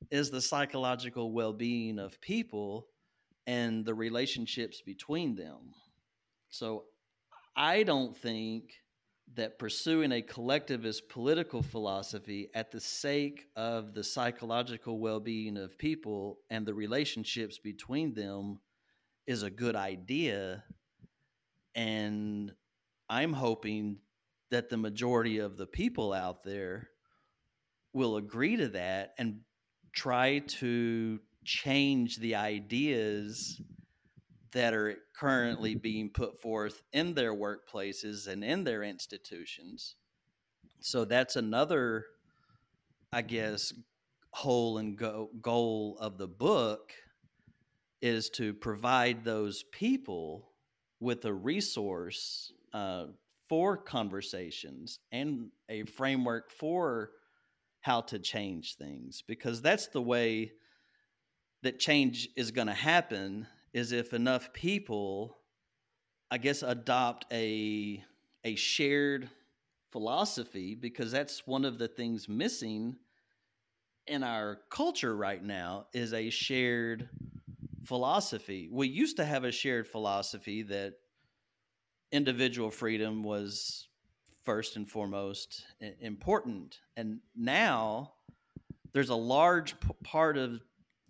[0.10, 2.88] is the psychological well-being of people
[3.45, 5.76] and the relationships between them.
[6.49, 6.86] So
[7.56, 8.72] I don't think
[9.36, 16.40] that pursuing a collectivist political philosophy at the sake of the psychological well-being of people
[16.49, 18.60] and the relationships between them
[19.28, 20.64] is a good idea.
[21.76, 22.54] And
[23.10, 23.98] I'm hoping
[24.49, 26.90] that the majority of the people out there
[27.94, 29.41] will agree to that and
[29.91, 33.62] try to change the ideas
[34.58, 39.98] that are currently being put forth in their workplaces and in their institutions.
[40.80, 42.06] So that's another,
[43.14, 43.72] I guess,
[44.32, 46.92] whole and go- goal of the book
[48.02, 50.50] is to provide those people
[51.00, 53.06] with a resource uh,
[53.48, 57.12] for conversations and a framework for
[57.82, 60.52] how to change things because that's the way
[61.62, 65.38] that change is going to happen is if enough people
[66.31, 68.03] i guess adopt a
[68.44, 69.30] a shared
[69.91, 72.98] philosophy because that's one of the things missing
[74.07, 77.10] in our culture right now is a shared
[77.85, 78.69] philosophy.
[78.72, 80.94] We used to have a shared philosophy that
[82.11, 83.88] individual freedom was
[84.44, 85.65] first and foremost
[86.02, 86.80] important.
[86.95, 88.14] And now
[88.94, 90.61] there's a large p- part of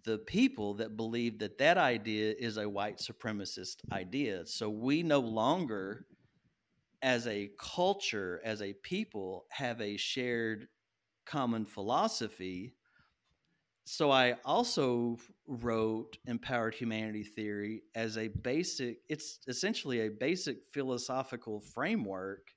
[0.07, 4.45] the people that believe that that idea is a white supremacist idea.
[4.45, 6.05] So we no longer,
[7.01, 10.69] as a culture, as a people, have a shared
[11.25, 12.73] common philosophy
[13.89, 15.17] so I also
[15.47, 22.49] wrote Empowered Humanity Theory as a basic, it's essentially a basic philosophical framework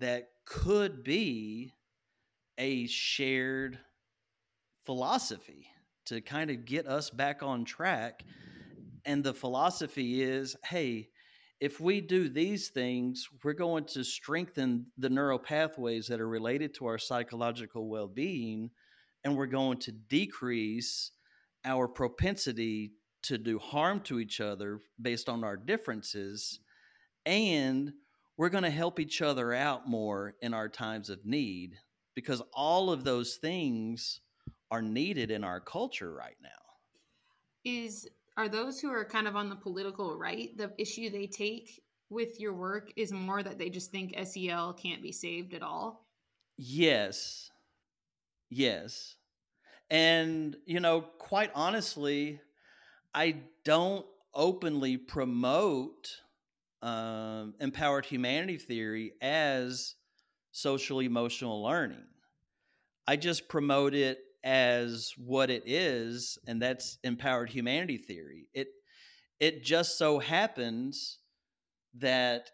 [0.00, 1.72] that could be
[2.58, 3.78] a shared
[4.84, 5.69] philosophy
[6.06, 8.24] to kind of get us back on track.
[9.04, 11.08] And the philosophy is hey,
[11.60, 16.74] if we do these things, we're going to strengthen the neural pathways that are related
[16.74, 18.70] to our psychological well being
[19.24, 21.12] and we're going to decrease
[21.64, 26.60] our propensity to do harm to each other based on our differences
[27.26, 27.92] and
[28.38, 31.74] we're going to help each other out more in our times of need
[32.14, 34.20] because all of those things
[34.70, 36.48] are needed in our culture right now
[37.64, 41.82] is are those who are kind of on the political right the issue they take
[42.08, 46.06] with your work is more that they just think SEL can't be saved at all
[46.56, 47.50] yes
[48.50, 49.14] Yes.
[49.88, 52.40] And, you know, quite honestly,
[53.14, 56.10] I don't openly promote
[56.82, 59.94] um, empowered humanity theory as
[60.52, 62.06] social emotional learning.
[63.06, 68.48] I just promote it as what it is, and that's empowered humanity theory.
[68.54, 68.68] It
[69.38, 71.18] it just so happens
[71.94, 72.50] that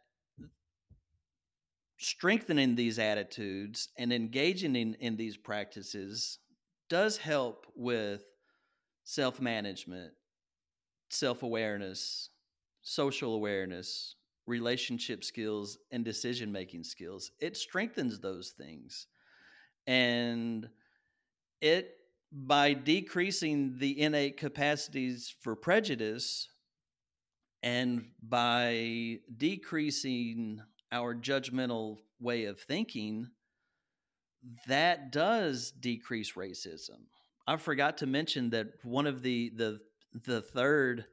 [1.98, 6.38] strengthening these attitudes and engaging in, in these practices
[6.88, 8.22] does help with
[9.04, 10.12] self management,
[11.08, 12.30] self awareness,
[12.82, 17.32] social awareness, relationship skills, and decision making skills.
[17.40, 19.06] It strengthens those things.
[19.86, 20.68] And
[21.60, 21.92] it,
[22.32, 26.48] by decreasing the innate capacities for prejudice
[27.62, 30.60] and by decreasing
[30.92, 33.28] our judgmental way of thinking,
[34.66, 37.06] that does decrease racism.
[37.46, 39.80] I forgot to mention that one of the the
[40.24, 41.04] the third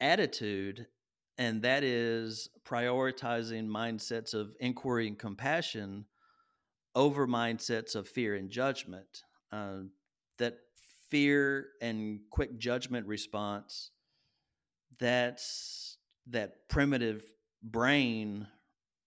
[0.00, 0.86] attitude
[1.38, 6.04] and that is prioritizing mindsets of inquiry and compassion
[6.94, 9.22] over mindsets of fear and judgment.
[9.54, 9.84] Uh,
[10.38, 10.58] that
[11.10, 13.92] fear and quick judgment response
[14.98, 17.22] that's that primitive
[17.62, 18.48] brain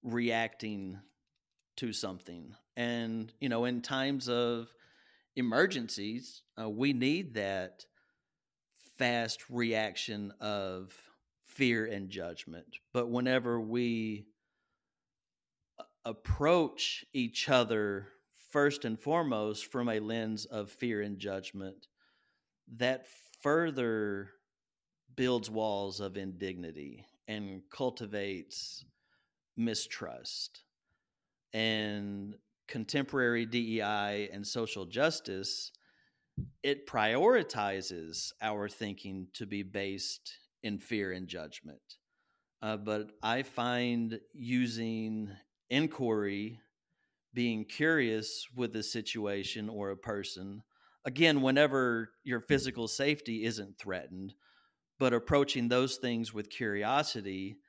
[0.03, 0.97] reacting
[1.75, 2.55] to something.
[2.77, 4.69] And, you know, in times of
[5.35, 7.83] emergencies, uh, we need that
[8.97, 10.93] fast reaction of
[11.43, 12.67] fear and judgment.
[12.93, 14.27] But whenever we
[16.05, 18.07] approach each other
[18.57, 21.89] first and foremost from a lens of fear and judgment,
[22.75, 23.05] that
[23.43, 24.31] further
[25.15, 28.83] builds walls of indignity and cultivates
[29.55, 30.63] mistrust.
[31.53, 32.33] And
[32.67, 35.71] contemporary DEI and social justice,
[36.63, 41.97] it prioritizes our thinking to be based in fear and judgment.
[42.63, 45.29] Uh, but I find using
[45.69, 46.59] inquiry,
[47.37, 50.63] being curious with a situation or a person,
[51.05, 54.33] again, whenever your physical safety isn't threatened,
[54.97, 57.59] but approaching those things with curiosity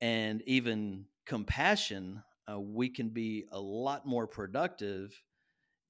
[0.00, 5.12] and even compassion, uh, we can be a lot more productive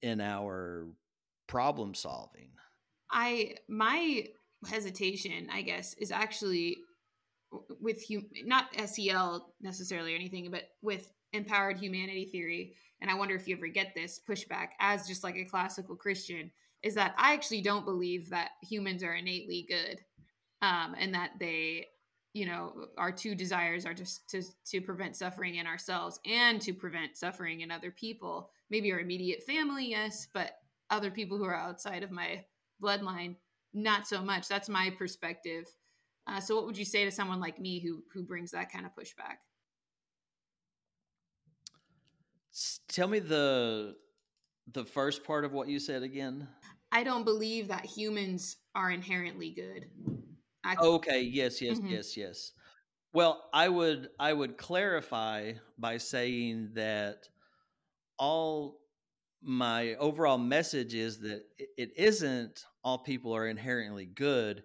[0.01, 0.87] in our
[1.47, 2.49] problem solving.
[3.09, 4.25] I my
[4.67, 6.79] hesitation, I guess, is actually
[7.79, 12.75] with hum- not SEL necessarily or anything, but with empowered humanity theory.
[13.01, 16.51] And I wonder if you ever get this pushback as just like a classical Christian
[16.83, 19.99] is that I actually don't believe that humans are innately good,
[20.61, 21.87] um, and that they
[22.33, 26.73] you know our two desires are just to to prevent suffering in ourselves and to
[26.73, 30.53] prevent suffering in other people maybe our immediate family yes but
[30.91, 32.43] other people who are outside of my
[32.81, 33.35] bloodline,
[33.73, 34.47] not so much.
[34.47, 35.65] That's my perspective.
[36.27, 38.85] Uh, so, what would you say to someone like me who who brings that kind
[38.85, 39.37] of pushback?
[42.87, 43.95] Tell me the
[44.73, 46.47] the first part of what you said again.
[46.91, 49.89] I don't believe that humans are inherently good.
[50.63, 51.89] I, Okay, yes, yes, Mhm.
[51.89, 52.51] yes, yes.
[53.13, 57.27] Well, I would I would clarify by saying that
[58.17, 58.81] all
[59.41, 64.63] my overall message is that it isn't all people are inherently good.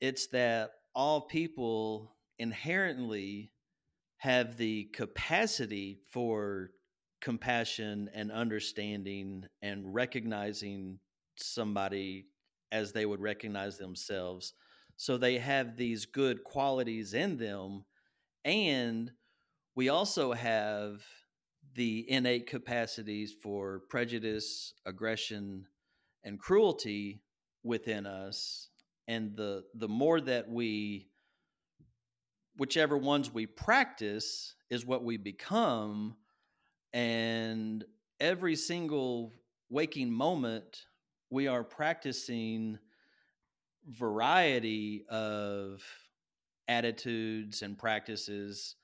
[0.00, 3.52] It's that all people inherently
[4.18, 6.72] have the capacity for
[7.20, 10.98] compassion and understanding and recognizing
[11.36, 12.26] somebody
[12.72, 14.54] as they would recognize themselves.
[14.96, 17.84] So they have these good qualities in them.
[18.44, 19.10] And
[19.74, 21.02] we also have
[21.74, 25.66] the innate capacities for prejudice, aggression,
[26.24, 27.22] and cruelty
[27.62, 28.70] within us.
[29.08, 31.08] And the the more that we
[32.56, 36.16] whichever ones we practice is what we become
[36.92, 37.84] and
[38.20, 39.32] every single
[39.70, 40.84] waking moment
[41.30, 42.78] we are practicing
[43.88, 45.82] variety of
[46.68, 48.76] attitudes and practices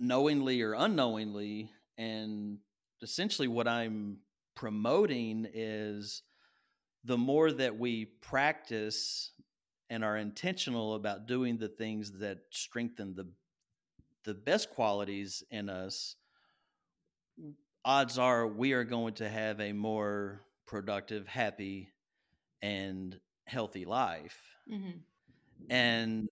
[0.00, 1.70] knowingly or unknowingly.
[1.98, 2.58] And
[3.02, 4.18] essentially what i'm
[4.54, 6.22] promoting is
[7.04, 9.32] the more that we practice
[9.90, 13.26] and are intentional about doing the things that strengthen the
[14.24, 16.16] the best qualities in us
[17.86, 21.92] odds are we are going to have a more productive happy
[22.62, 24.38] and healthy life
[24.68, 25.00] Mhm.
[25.70, 26.28] and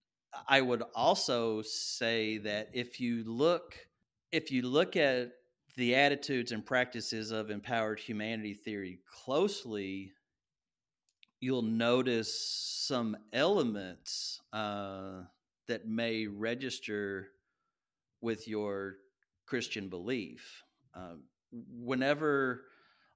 [0.48, 3.88] i would also say that if you look
[4.32, 5.32] if you look at
[5.76, 10.12] the attitudes and practices of empowered humanity theory closely
[11.40, 12.32] you'll notice
[12.86, 15.22] some elements uh,
[15.68, 17.28] that may register
[18.22, 18.96] with your
[19.46, 20.62] Christian belief.
[20.94, 21.16] Uh,
[21.54, 22.64] whenever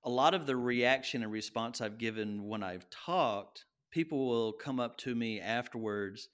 [0.04, 4.80] a lot of the reaction and response I've given when I've talked, people will come
[4.80, 6.28] up to me afterwards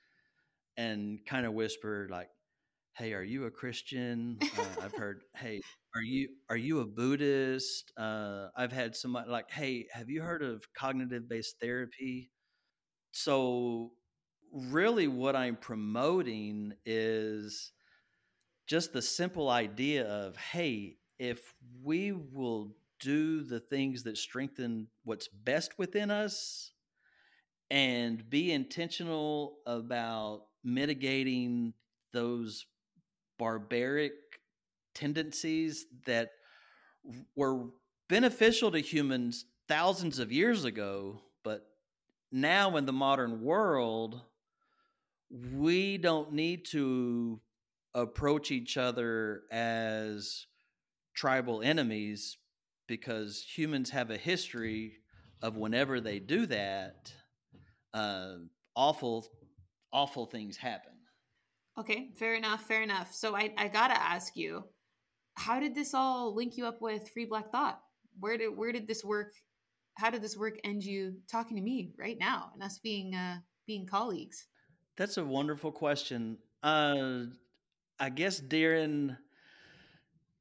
[0.76, 2.28] and kind of whisper like,
[2.94, 5.60] "Hey, are you a Christian?" Uh, I've heard, "Hey,
[5.94, 10.43] are you are you a Buddhist?" Uh, I've had somebody like, "Hey, have you heard
[10.43, 12.31] of cognitive based therapy?"
[13.12, 13.93] So,
[14.52, 17.72] really, what I'm promoting is
[18.66, 25.28] just the simple idea of, "Hey, if we will do the things that strengthen what's
[25.28, 26.73] best within us."
[27.70, 31.74] And be intentional about mitigating
[32.12, 32.66] those
[33.39, 34.12] barbaric
[34.95, 36.31] tendencies that
[37.35, 37.70] were
[38.09, 41.66] beneficial to humans thousands of years ago, but
[42.31, 44.23] now in the modern world,
[45.31, 47.41] we don't need to
[47.95, 50.47] approach each other as
[51.15, 52.36] tribal enemies
[52.86, 54.99] because humans have a history
[55.43, 57.12] of whenever they do that,
[57.93, 58.35] uh,
[58.74, 59.27] awful,
[59.93, 60.93] awful things happen.
[61.78, 63.12] Okay, fair enough, fair enough.
[63.12, 64.65] So I, I gotta ask you,
[65.36, 67.81] how did this all link you up with Free Black Thought?
[68.20, 69.35] Where did where did this work?
[69.97, 73.39] How did this work end you talking to me right now and us being uh
[73.66, 74.47] being colleagues?
[74.97, 76.39] That's a wonderful question.
[76.62, 77.24] Uh,
[77.99, 79.16] I guess during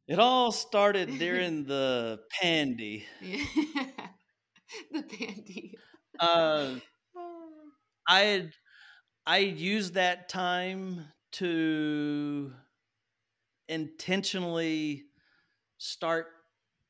[0.07, 3.05] it all started during the pandy.
[3.21, 3.45] Yeah.
[4.91, 5.77] the pandy.
[6.19, 6.75] Uh,
[8.07, 8.51] I had
[9.25, 12.51] I used that time to
[13.69, 15.05] intentionally
[15.77, 16.27] start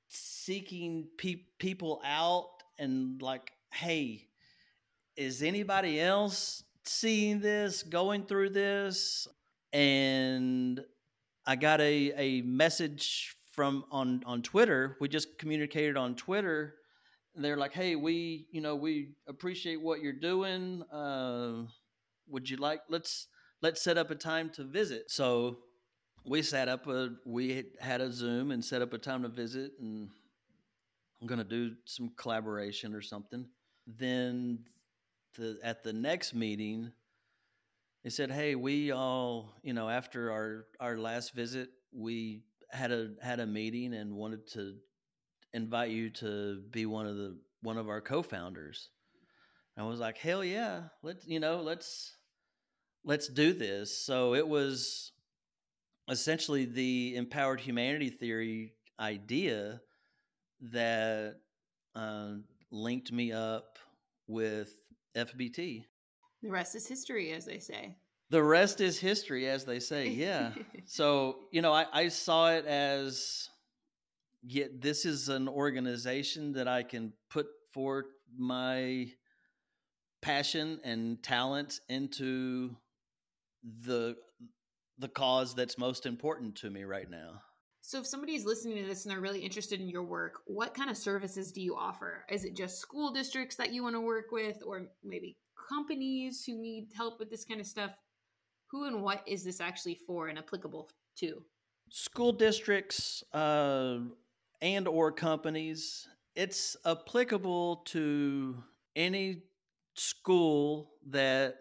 [0.10, 2.50] seeking pe- people out
[2.80, 4.28] and like, hey,
[5.16, 9.28] is anybody else seeing this, going through this?
[9.72, 10.84] And
[11.46, 14.98] I got a, a message from on on Twitter.
[15.00, 16.76] We just communicated on Twitter.
[17.36, 20.84] They're like, "Hey, we, you know, we appreciate what you're doing.
[20.92, 21.64] Uh,
[22.28, 23.28] would you like let's
[23.62, 25.58] let's set up a time to visit." So
[26.26, 29.74] we set up a we had a Zoom and set up a time to visit,
[29.80, 30.10] and
[31.22, 33.48] I'm gonna do some collaboration or something.
[33.86, 34.60] Then
[35.38, 36.92] the at the next meeting,
[38.04, 43.12] they said, "Hey, we all, you know, after our our last visit, we had a
[43.22, 44.76] had a meeting and wanted to
[45.54, 48.90] invite you to be one of the one of our co-founders."
[49.78, 52.18] I was like, "Hell yeah, let's you know, let's
[53.04, 55.12] let's do this." So it was
[56.10, 59.82] essentially the empowered humanity theory idea
[60.62, 61.36] that
[61.96, 62.36] uh,
[62.72, 63.78] linked me up
[64.28, 64.76] with
[65.16, 65.86] FBT.
[66.44, 67.96] The rest is history, as they say.
[68.30, 70.10] The rest is history, as they say.
[70.10, 70.52] Yeah.
[70.86, 73.50] so, you know, I, I saw it as
[74.46, 78.08] yeah, this is an organization that I can put forth
[78.38, 79.08] my
[80.22, 82.76] passion and talent into
[83.86, 84.16] the
[85.00, 87.42] the cause that's most important to me right now.
[87.82, 90.90] So, if somebody's listening to this and they're really interested in your work, what kind
[90.90, 92.26] of services do you offer?
[92.30, 95.38] Is it just school districts that you want to work with, or maybe
[95.68, 97.92] companies who need help with this kind of stuff?
[98.72, 101.44] Who and what is this actually for and applicable to?
[101.90, 104.00] School districts uh,
[104.62, 106.08] and or companies.
[106.36, 108.64] It's applicable to
[108.96, 109.44] any
[109.96, 111.56] school that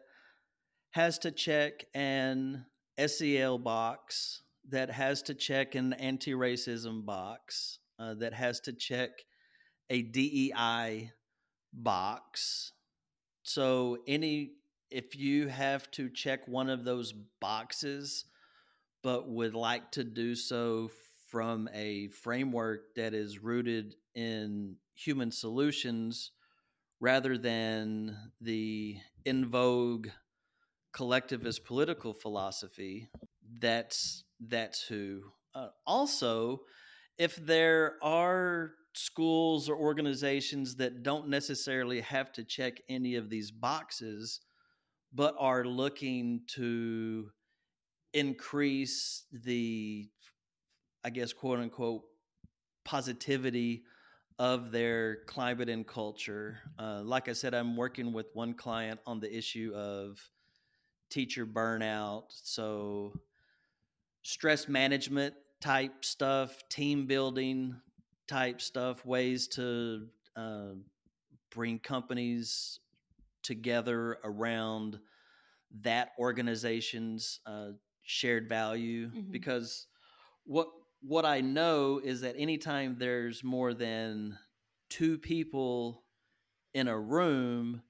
[0.93, 2.65] has to check an
[3.07, 9.11] SEL box, that has to check an anti racism box, uh, that has to check
[9.91, 11.11] a DEI
[11.73, 12.73] box.
[13.43, 14.53] So, any
[14.91, 18.27] if you have to check one of those boxes,
[19.03, 20.91] but would like to do so
[21.29, 26.31] from a framework that is rooted in human solutions
[27.01, 30.09] rather than the in vogue
[30.93, 33.09] collectivist political philosophy
[33.59, 35.23] that's that's who
[35.55, 36.61] uh, also
[37.19, 43.51] if there are schools or organizations that don't necessarily have to check any of these
[43.51, 44.41] boxes
[45.15, 47.31] but are looking to
[48.13, 50.09] increase the
[51.05, 52.03] i guess quote unquote
[52.85, 53.83] positivity
[54.39, 59.21] of their climate and culture uh, like i said i'm working with one client on
[59.21, 60.19] the issue of
[61.13, 62.25] teacher burnout.
[62.31, 63.13] So,
[64.23, 67.77] stress management type stuff, team building
[68.33, 70.07] type stuff, ways to
[70.37, 70.73] uh,
[71.51, 72.81] bring companies
[73.43, 74.99] together around
[75.83, 77.69] that organization's uh,
[78.03, 79.09] shared value.
[79.09, 79.31] Mm-hmm.
[79.31, 79.87] Because
[80.45, 80.69] what
[81.03, 84.39] what I know is that anytime there's more than
[84.89, 86.05] two people
[86.73, 87.83] in a room,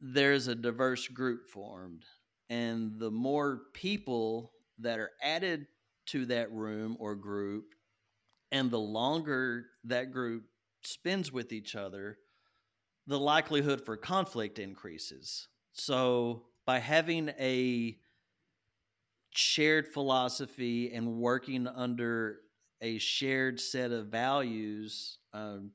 [0.00, 2.04] there's a diverse group formed.
[2.50, 5.68] And the more people that are added
[6.06, 7.74] to that room or group,
[8.52, 10.44] and the longer that group
[10.84, 12.18] spends with each other,
[13.06, 15.48] the likelihood for conflict increases.
[15.72, 17.96] So, by having a
[19.30, 22.40] shared philosophy and working under
[22.82, 25.70] a shared set of values, um,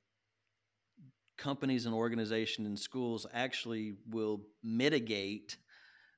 [1.37, 5.57] companies and organizations and schools actually will mitigate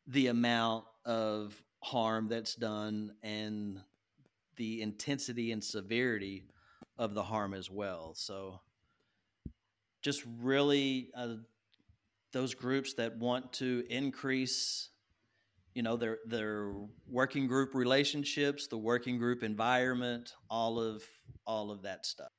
[0.08, 3.80] the amount of harm that's done and
[4.60, 6.46] the intensity and severity
[7.00, 8.14] of the harm as well.
[8.14, 8.60] So,
[10.04, 11.38] just really uh,
[12.32, 14.90] those groups that want to increase,
[15.74, 16.74] you know, their their
[17.08, 21.04] working group relationships, the working group environment, all of
[21.48, 22.30] all of that stuff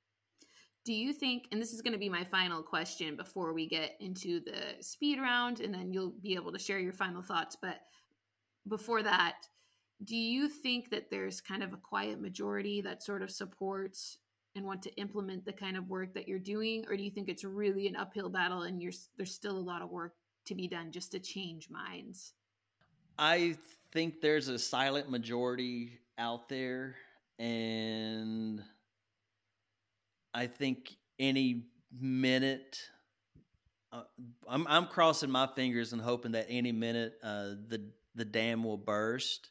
[0.84, 3.96] do you think and this is going to be my final question before we get
[4.00, 7.80] into the speed round and then you'll be able to share your final thoughts but
[8.68, 9.46] before that
[10.04, 14.18] do you think that there's kind of a quiet majority that sort of supports
[14.56, 16.84] and want to implement the kind of work that you're doing?
[16.88, 19.82] Or do you think it's really an uphill battle and you're there's still a lot
[19.82, 20.14] of work
[20.46, 22.32] to be done just to change minds?
[23.18, 23.56] I
[23.92, 26.96] think there's a silent majority out there
[27.38, 28.62] and
[30.32, 31.66] I think any
[31.98, 32.78] minute,
[33.92, 34.02] uh,
[34.48, 38.76] I'm I'm crossing my fingers and hoping that any minute uh, the the dam will
[38.76, 39.50] burst,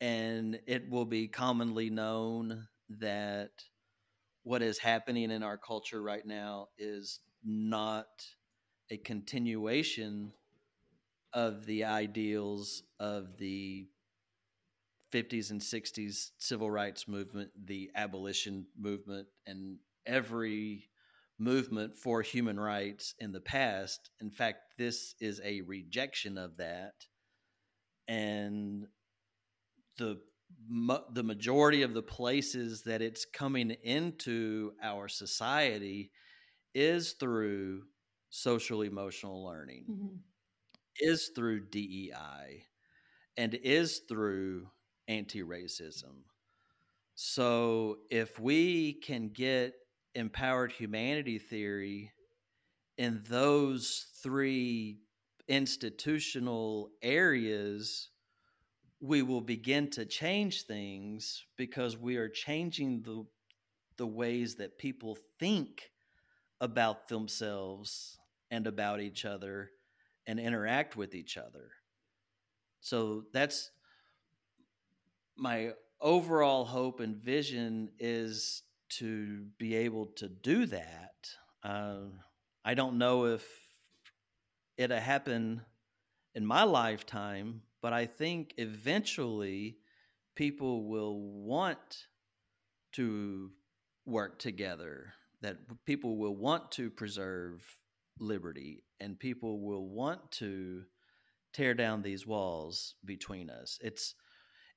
[0.00, 3.50] and it will be commonly known that
[4.42, 8.06] what is happening in our culture right now is not
[8.90, 10.32] a continuation
[11.32, 13.88] of the ideals of the
[15.12, 20.88] 50s and 60s civil rights movement, the abolition movement, and every
[21.38, 24.10] movement for human rights in the past.
[24.20, 26.94] In fact, this is a rejection of that.
[28.08, 28.86] And
[29.98, 30.20] the
[31.12, 36.10] the majority of the places that it's coming into our society
[36.74, 37.82] is through
[38.30, 40.16] social emotional learning, mm-hmm.
[41.00, 42.64] is through DEI,
[43.36, 44.68] and is through
[45.08, 46.24] anti racism.
[47.14, 49.74] So if we can get
[50.14, 52.12] empowered humanity theory
[52.98, 54.98] in those three
[55.48, 58.10] institutional areas,
[59.00, 63.24] we will begin to change things because we are changing the
[63.96, 65.90] the ways that people think
[66.60, 68.18] about themselves
[68.50, 69.70] and about each other
[70.26, 71.70] and interact with each other.
[72.80, 73.70] So that's
[75.36, 81.14] my overall hope and vision is to be able to do that.
[81.62, 82.00] Uh,
[82.64, 83.46] I don't know if
[84.76, 85.62] it'll happen
[86.34, 89.76] in my lifetime, but I think eventually
[90.34, 92.08] people will want
[92.94, 93.52] to
[94.04, 97.62] work together, that people will want to preserve
[98.18, 100.82] liberty, and people will want to
[101.52, 103.78] tear down these walls between us.
[103.80, 104.16] It's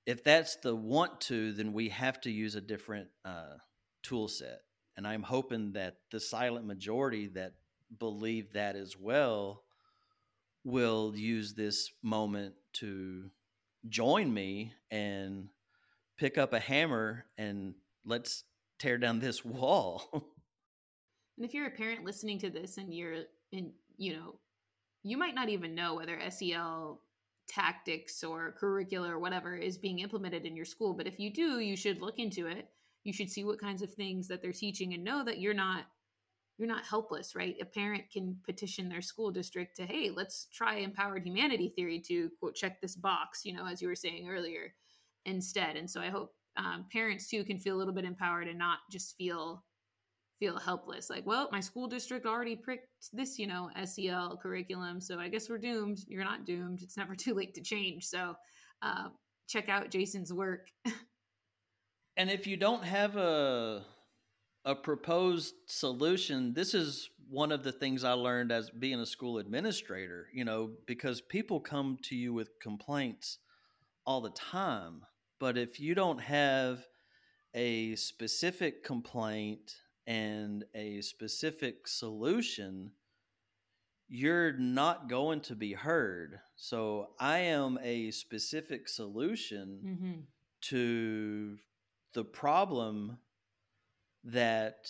[0.05, 3.55] if that's the want to, then we have to use a different uh,
[4.03, 4.59] tool set.
[4.97, 7.53] And I'm hoping that the silent majority that
[7.97, 9.63] believe that as well
[10.63, 13.29] will use this moment to
[13.87, 15.49] join me and
[16.17, 17.73] pick up a hammer and
[18.05, 18.43] let's
[18.77, 20.09] tear down this wall.
[20.13, 24.35] and if you're a parent listening to this and you're in, you know,
[25.03, 27.01] you might not even know whether SEL
[27.47, 30.93] tactics or curricula or whatever is being implemented in your school.
[30.93, 32.67] But if you do, you should look into it.
[33.03, 35.85] You should see what kinds of things that they're teaching and know that you're not
[36.59, 37.55] you're not helpless, right?
[37.61, 42.29] A parent can petition their school district to, hey, let's try empowered humanity theory to
[42.37, 44.73] quote check this box, you know, as you were saying earlier,
[45.25, 45.77] instead.
[45.77, 48.79] And so I hope um, parents too can feel a little bit empowered and not
[48.91, 49.63] just feel
[50.39, 51.09] feel helpless.
[51.09, 55.49] Like well my school district already pricked this you know sel curriculum so i guess
[55.49, 55.99] we're doomed.
[56.07, 56.81] You're not doomed.
[56.81, 58.05] It's never too late to change.
[58.05, 58.35] So
[58.81, 59.09] uh,
[59.47, 60.67] check out jason's work.
[62.17, 63.85] And if you don't have a
[64.69, 69.37] a proposed solution this is one of the things i learned as being a school
[69.37, 73.39] administrator you know because people come to you with complaints
[74.05, 75.01] all the time
[75.39, 76.85] but if you don't have
[77.53, 79.75] a specific complaint
[80.05, 82.91] and a specific solution,
[84.07, 86.39] you're not going to be heard.
[86.55, 90.19] So I am a specific solution mm-hmm.
[90.61, 91.57] to
[92.13, 93.17] the problem
[94.25, 94.89] that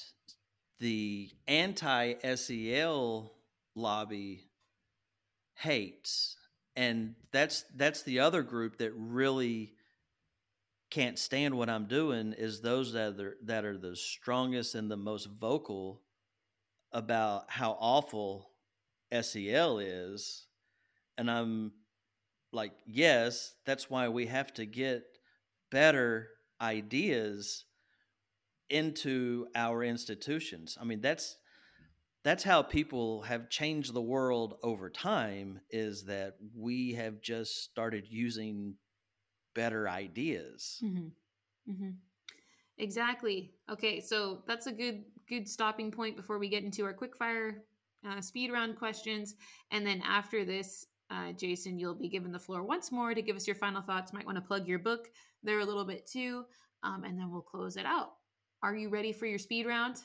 [0.80, 3.34] the anti SEL
[3.76, 4.50] lobby
[5.56, 6.38] hates.
[6.76, 9.74] And that's that's the other group that really
[10.90, 14.98] can't stand what I'm doing is those that are that are the strongest and the
[14.98, 16.02] most vocal
[16.92, 18.50] about how awful
[19.22, 20.48] SEL is.
[21.18, 21.74] And I'm
[22.52, 25.04] like, yes, that's why we have to get
[25.70, 26.30] better
[26.62, 27.66] ideas
[28.70, 30.78] into our institutions.
[30.80, 31.38] I mean, that's
[32.24, 38.06] that's how people have changed the world over time is that we have just started
[38.10, 38.76] using
[39.56, 40.82] better ideas.
[40.84, 41.72] Mm-hmm.
[41.72, 41.90] Mm-hmm.
[42.78, 43.52] Exactly.
[43.70, 47.56] Okay, so that's a good good stopping point before we get into our quickfire
[48.08, 49.36] uh, speed round questions,
[49.72, 53.36] and then after this, uh, Jason, you'll be given the floor once more to give
[53.36, 54.14] us your final thoughts.
[54.14, 55.10] Might want to plug your book
[55.44, 56.46] there a little bit too,
[56.84, 58.14] um, and then we'll close it out.
[58.62, 59.98] Are you ready for your speed round?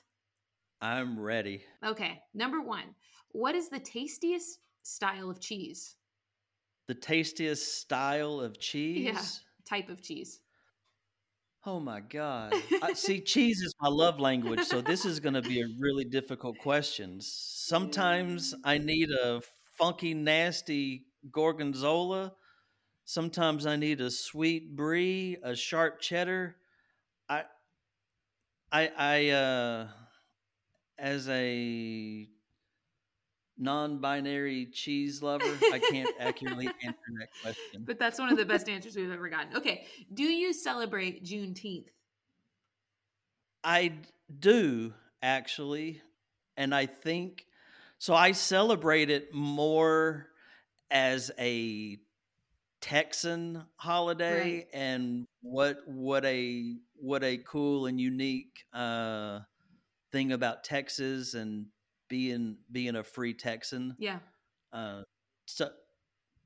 [0.81, 1.63] I'm ready.
[1.85, 2.95] Okay, number one,
[3.33, 5.97] what is the tastiest style of cheese?
[6.87, 9.05] The tastiest style of cheese?
[9.05, 9.21] Yeah,
[9.69, 10.41] type of cheese.
[11.67, 12.55] Oh my God.
[12.83, 16.05] I, see, cheese is my love language, so this is going to be a really
[16.05, 17.19] difficult question.
[17.21, 18.59] Sometimes mm.
[18.65, 19.41] I need a
[19.77, 22.35] funky, nasty gorgonzola.
[23.05, 26.57] Sometimes I need a sweet brie, a sharp cheddar.
[27.29, 27.45] I,
[28.75, 29.87] I, I, uh,
[30.99, 32.29] as a
[33.57, 37.85] non-binary cheese lover, I can't accurately answer that question.
[37.87, 39.57] But that's one of the best answers we've ever gotten.
[39.57, 41.87] Okay, do you celebrate Juneteenth?
[43.63, 43.93] I
[44.41, 44.93] do
[45.23, 46.03] actually,
[46.57, 47.47] and I think
[47.99, 48.13] so.
[48.13, 50.27] I celebrate it more
[50.91, 51.99] as a
[52.81, 54.67] Texan holiday, Right.
[54.75, 59.41] and what what a what a cool and unique uh,
[60.11, 61.67] thing about Texas and
[62.09, 63.97] being being a free Texan.
[63.99, 64.19] Yeah.
[64.73, 65.03] Uh,
[65.47, 65.71] so,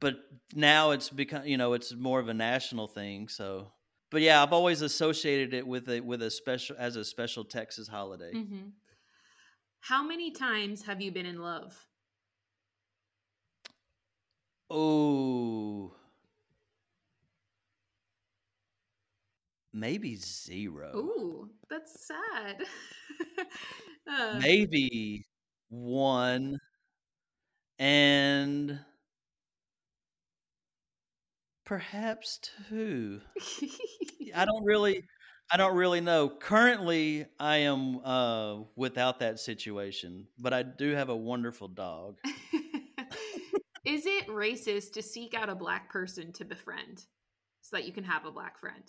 [0.00, 0.16] but
[0.54, 3.28] now it's become you know it's more of a national thing.
[3.28, 3.72] So,
[4.10, 7.88] but yeah, I've always associated it with a with a special as a special Texas
[7.88, 8.32] holiday.
[8.32, 8.68] hmm
[9.80, 11.86] How many times have you been in love?
[14.70, 15.94] Oh,
[19.72, 20.92] maybe zero.
[20.94, 22.64] Ooh, that's sad.
[24.10, 25.24] uh, Maybe
[25.68, 26.58] one,
[27.78, 28.78] and
[31.64, 33.20] perhaps two.
[34.34, 35.04] I don't really
[35.50, 36.28] I don't really know.
[36.28, 42.18] Currently, I am uh, without that situation, but I do have a wonderful dog.
[43.86, 47.06] Is it racist to seek out a black person to befriend
[47.62, 48.82] so that you can have a black friend?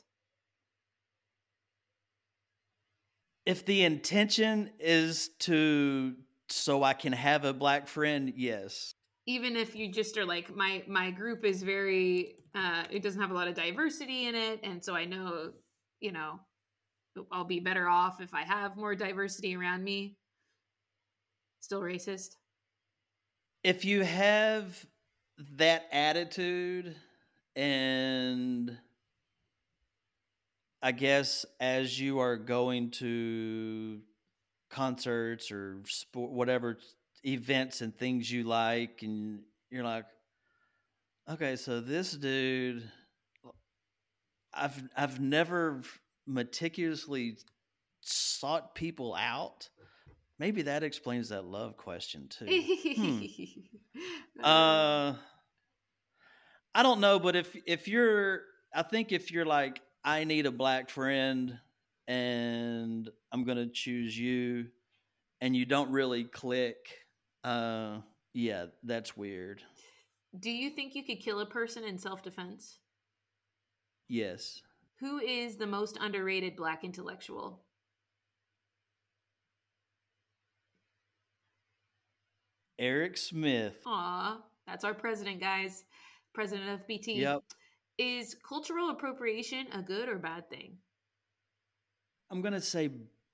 [3.46, 6.16] If the intention is to
[6.50, 8.94] so I can have a black friend, yes.
[9.26, 13.32] Even if you just are like my my group is very uh it doesn't have
[13.32, 15.52] a lot of diversity in it and so I know,
[16.00, 16.40] you know,
[17.32, 20.18] I'll be better off if I have more diversity around me.
[21.60, 22.36] Still racist?
[23.64, 24.86] If you have
[25.58, 26.96] that attitude
[27.56, 28.78] and
[30.82, 34.00] I guess as you are going to
[34.70, 36.78] concerts or sport, whatever
[37.26, 40.06] events and things you like, and you're like,
[41.30, 42.90] okay, so this dude,
[44.54, 45.82] I've I've never
[46.26, 47.38] meticulously
[48.02, 49.70] sought people out.
[50.38, 52.46] Maybe that explains that love question too.
[52.96, 53.24] Hmm.
[54.42, 55.16] Uh,
[56.74, 58.44] I don't know, but if if you're,
[58.74, 61.60] I think if you're like, I need a black friend,
[62.08, 64.66] and I'm gonna choose you,
[65.40, 67.06] and you don't really click,
[67.44, 68.00] uh,
[68.34, 69.62] yeah, that's weird.
[70.40, 72.80] Do you think you could kill a person in self defense?
[74.08, 74.64] Yes,
[75.00, 77.62] Who is the most underrated black intellectual?
[82.82, 83.76] Erec Smith.
[83.86, 85.84] Aw, that's our president, guys.
[86.34, 87.22] President of BT.
[87.22, 87.44] Yep,
[88.00, 90.78] Is cultural appropriation a good or bad thing?
[92.32, 92.90] I'm gonna say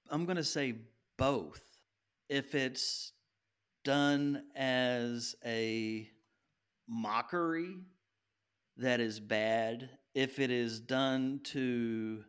[0.10, 0.74] I'm gonna say
[1.18, 1.62] both.
[2.30, 3.12] If it's
[3.84, 6.10] done as a
[6.90, 7.76] mockery,
[8.78, 9.88] that is bad.
[10.16, 12.24] If it is done to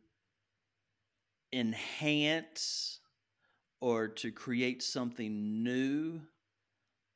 [1.55, 3.01] enhance
[3.81, 6.21] or to create something new,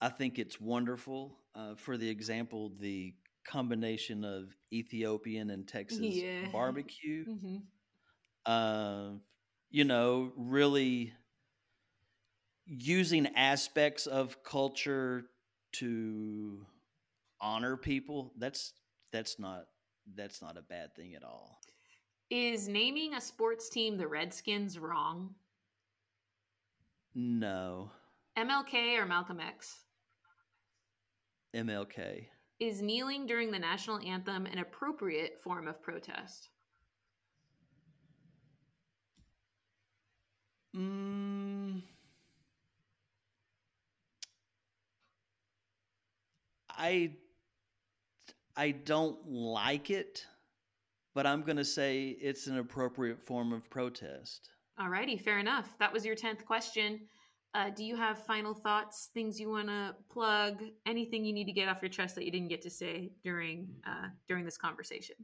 [0.00, 1.36] I think it's wonderful.
[1.54, 3.12] Uh, for the example, the
[3.44, 6.48] combination of Ethiopian and Texas Yeah.
[6.52, 7.56] barbecue Mm-hmm.
[8.46, 9.10] uh,
[9.70, 11.12] you know, really
[12.66, 15.26] using aspects of culture
[15.72, 16.66] to
[17.40, 18.32] honor people.
[18.38, 18.72] That's
[19.12, 19.66] that's not
[20.14, 21.60] that's not a bad thing at all.
[22.30, 25.34] Is naming a sports team the Redskins wrong?
[27.14, 27.90] No,
[28.36, 29.84] MLK or Malcolm X?
[31.54, 32.28] MLK.
[32.60, 36.50] Is kneeling during the national anthem an appropriate form of protest?
[40.76, 41.82] Mm,
[46.68, 47.12] I
[48.56, 50.26] I don't like it,
[51.14, 54.50] but I'm going to say it's an appropriate form of protest.
[54.78, 55.76] Alrighty, fair enough.
[55.78, 57.00] That was your 10th question.
[57.52, 61.52] Uh, do you have final thoughts, things you want to plug, anything you need to
[61.52, 65.16] get off your chest that you didn't get to say during uh, during this conversation?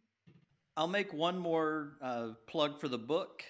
[0.76, 3.44] I'll make one more uh, plug for the book,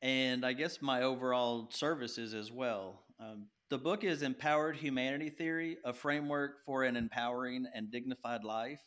[0.00, 3.02] and I guess my overall services as well.
[3.20, 8.80] Um, the book is Empowered Humanity Theory, a framework for an empowering and dignified life,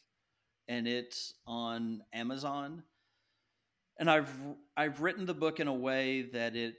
[0.68, 2.81] and it's on Amazon.
[3.99, 4.34] And I've
[4.76, 6.73] I've written the book in a way that it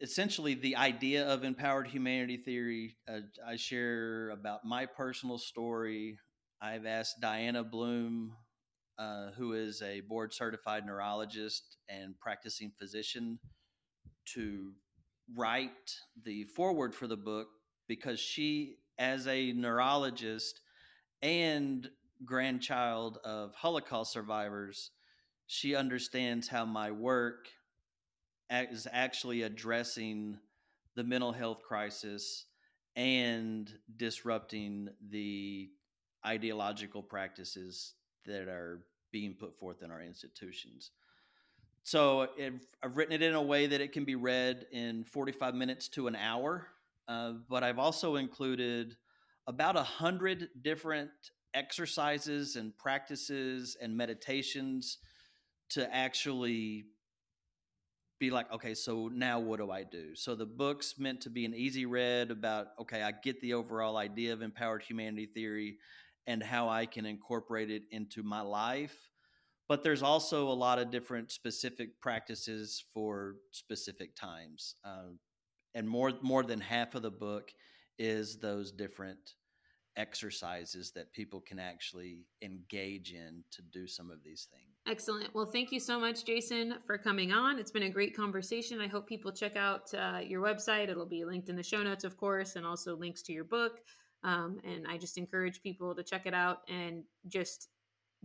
[0.00, 2.96] essentially the idea of empowered humanity theory.
[3.08, 6.18] Uh, I share about my personal story.
[6.60, 8.32] I've asked Diana Bloom,
[8.98, 13.38] uh, who is a board certified neurologist and practicing physician,
[14.34, 14.72] to
[15.34, 15.70] write
[16.24, 17.48] the foreword for the book
[17.86, 20.60] because she, as a neurologist
[21.22, 21.88] and
[22.24, 24.90] grandchild of Holocaust survivors,
[25.46, 27.48] she understands how my work
[28.50, 30.38] is actually addressing
[30.94, 32.46] the mental health crisis
[32.96, 35.68] and disrupting the
[36.26, 37.94] ideological practices
[38.26, 40.90] that are being put forth in our institutions.
[41.84, 42.28] So
[42.82, 46.06] I've written it in a way that it can be read in 45 minutes to
[46.06, 46.66] an hour,
[47.06, 48.96] uh, but I've also included
[49.46, 51.10] about a hundred different
[51.54, 54.98] exercises and practices and meditations
[55.70, 56.84] to actually
[58.18, 60.14] be like, okay, so now what do I do?
[60.14, 63.96] So the book's meant to be an easy read about, okay, I get the overall
[63.96, 65.76] idea of empowered humanity theory
[66.26, 68.96] and how I can incorporate it into my life.
[69.68, 74.74] But there's also a lot of different specific practices for specific times.
[74.84, 75.12] Uh,
[75.74, 77.52] and more more than half of the book
[77.98, 79.34] is those different
[79.96, 84.77] exercises that people can actually engage in to do some of these things.
[84.88, 85.34] Excellent.
[85.34, 87.58] Well, thank you so much, Jason, for coming on.
[87.58, 88.80] It's been a great conversation.
[88.80, 90.88] I hope people check out uh, your website.
[90.88, 93.80] It'll be linked in the show notes, of course, and also links to your book.
[94.24, 97.68] Um, and I just encourage people to check it out and just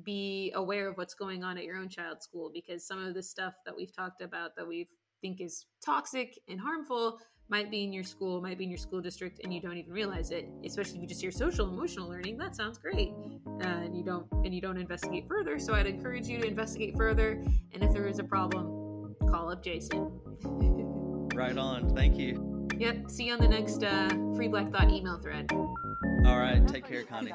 [0.03, 3.21] be aware of what's going on at your own child's school because some of the
[3.21, 4.87] stuff that we've talked about that we
[5.21, 7.19] think is toxic and harmful
[7.53, 9.93] might be in your school, might be in your school district, and you don't even
[9.93, 10.49] realize it.
[10.65, 13.13] Especially if you just hear social emotional learning, that sounds great,
[13.61, 15.59] uh, and you don't and you don't investigate further.
[15.59, 17.43] So I'd encourage you to investigate further,
[17.73, 20.19] and if there is a problem, call up Jason.
[21.35, 21.95] right on.
[21.95, 22.67] Thank you.
[22.79, 23.11] Yep.
[23.11, 25.51] See you on the next uh, Free Black Thought email thread.
[25.51, 26.67] All right.
[26.67, 27.33] Take care, Connie.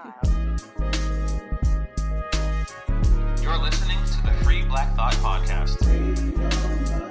[3.41, 7.07] You're listening to the Free Black Thought Podcast.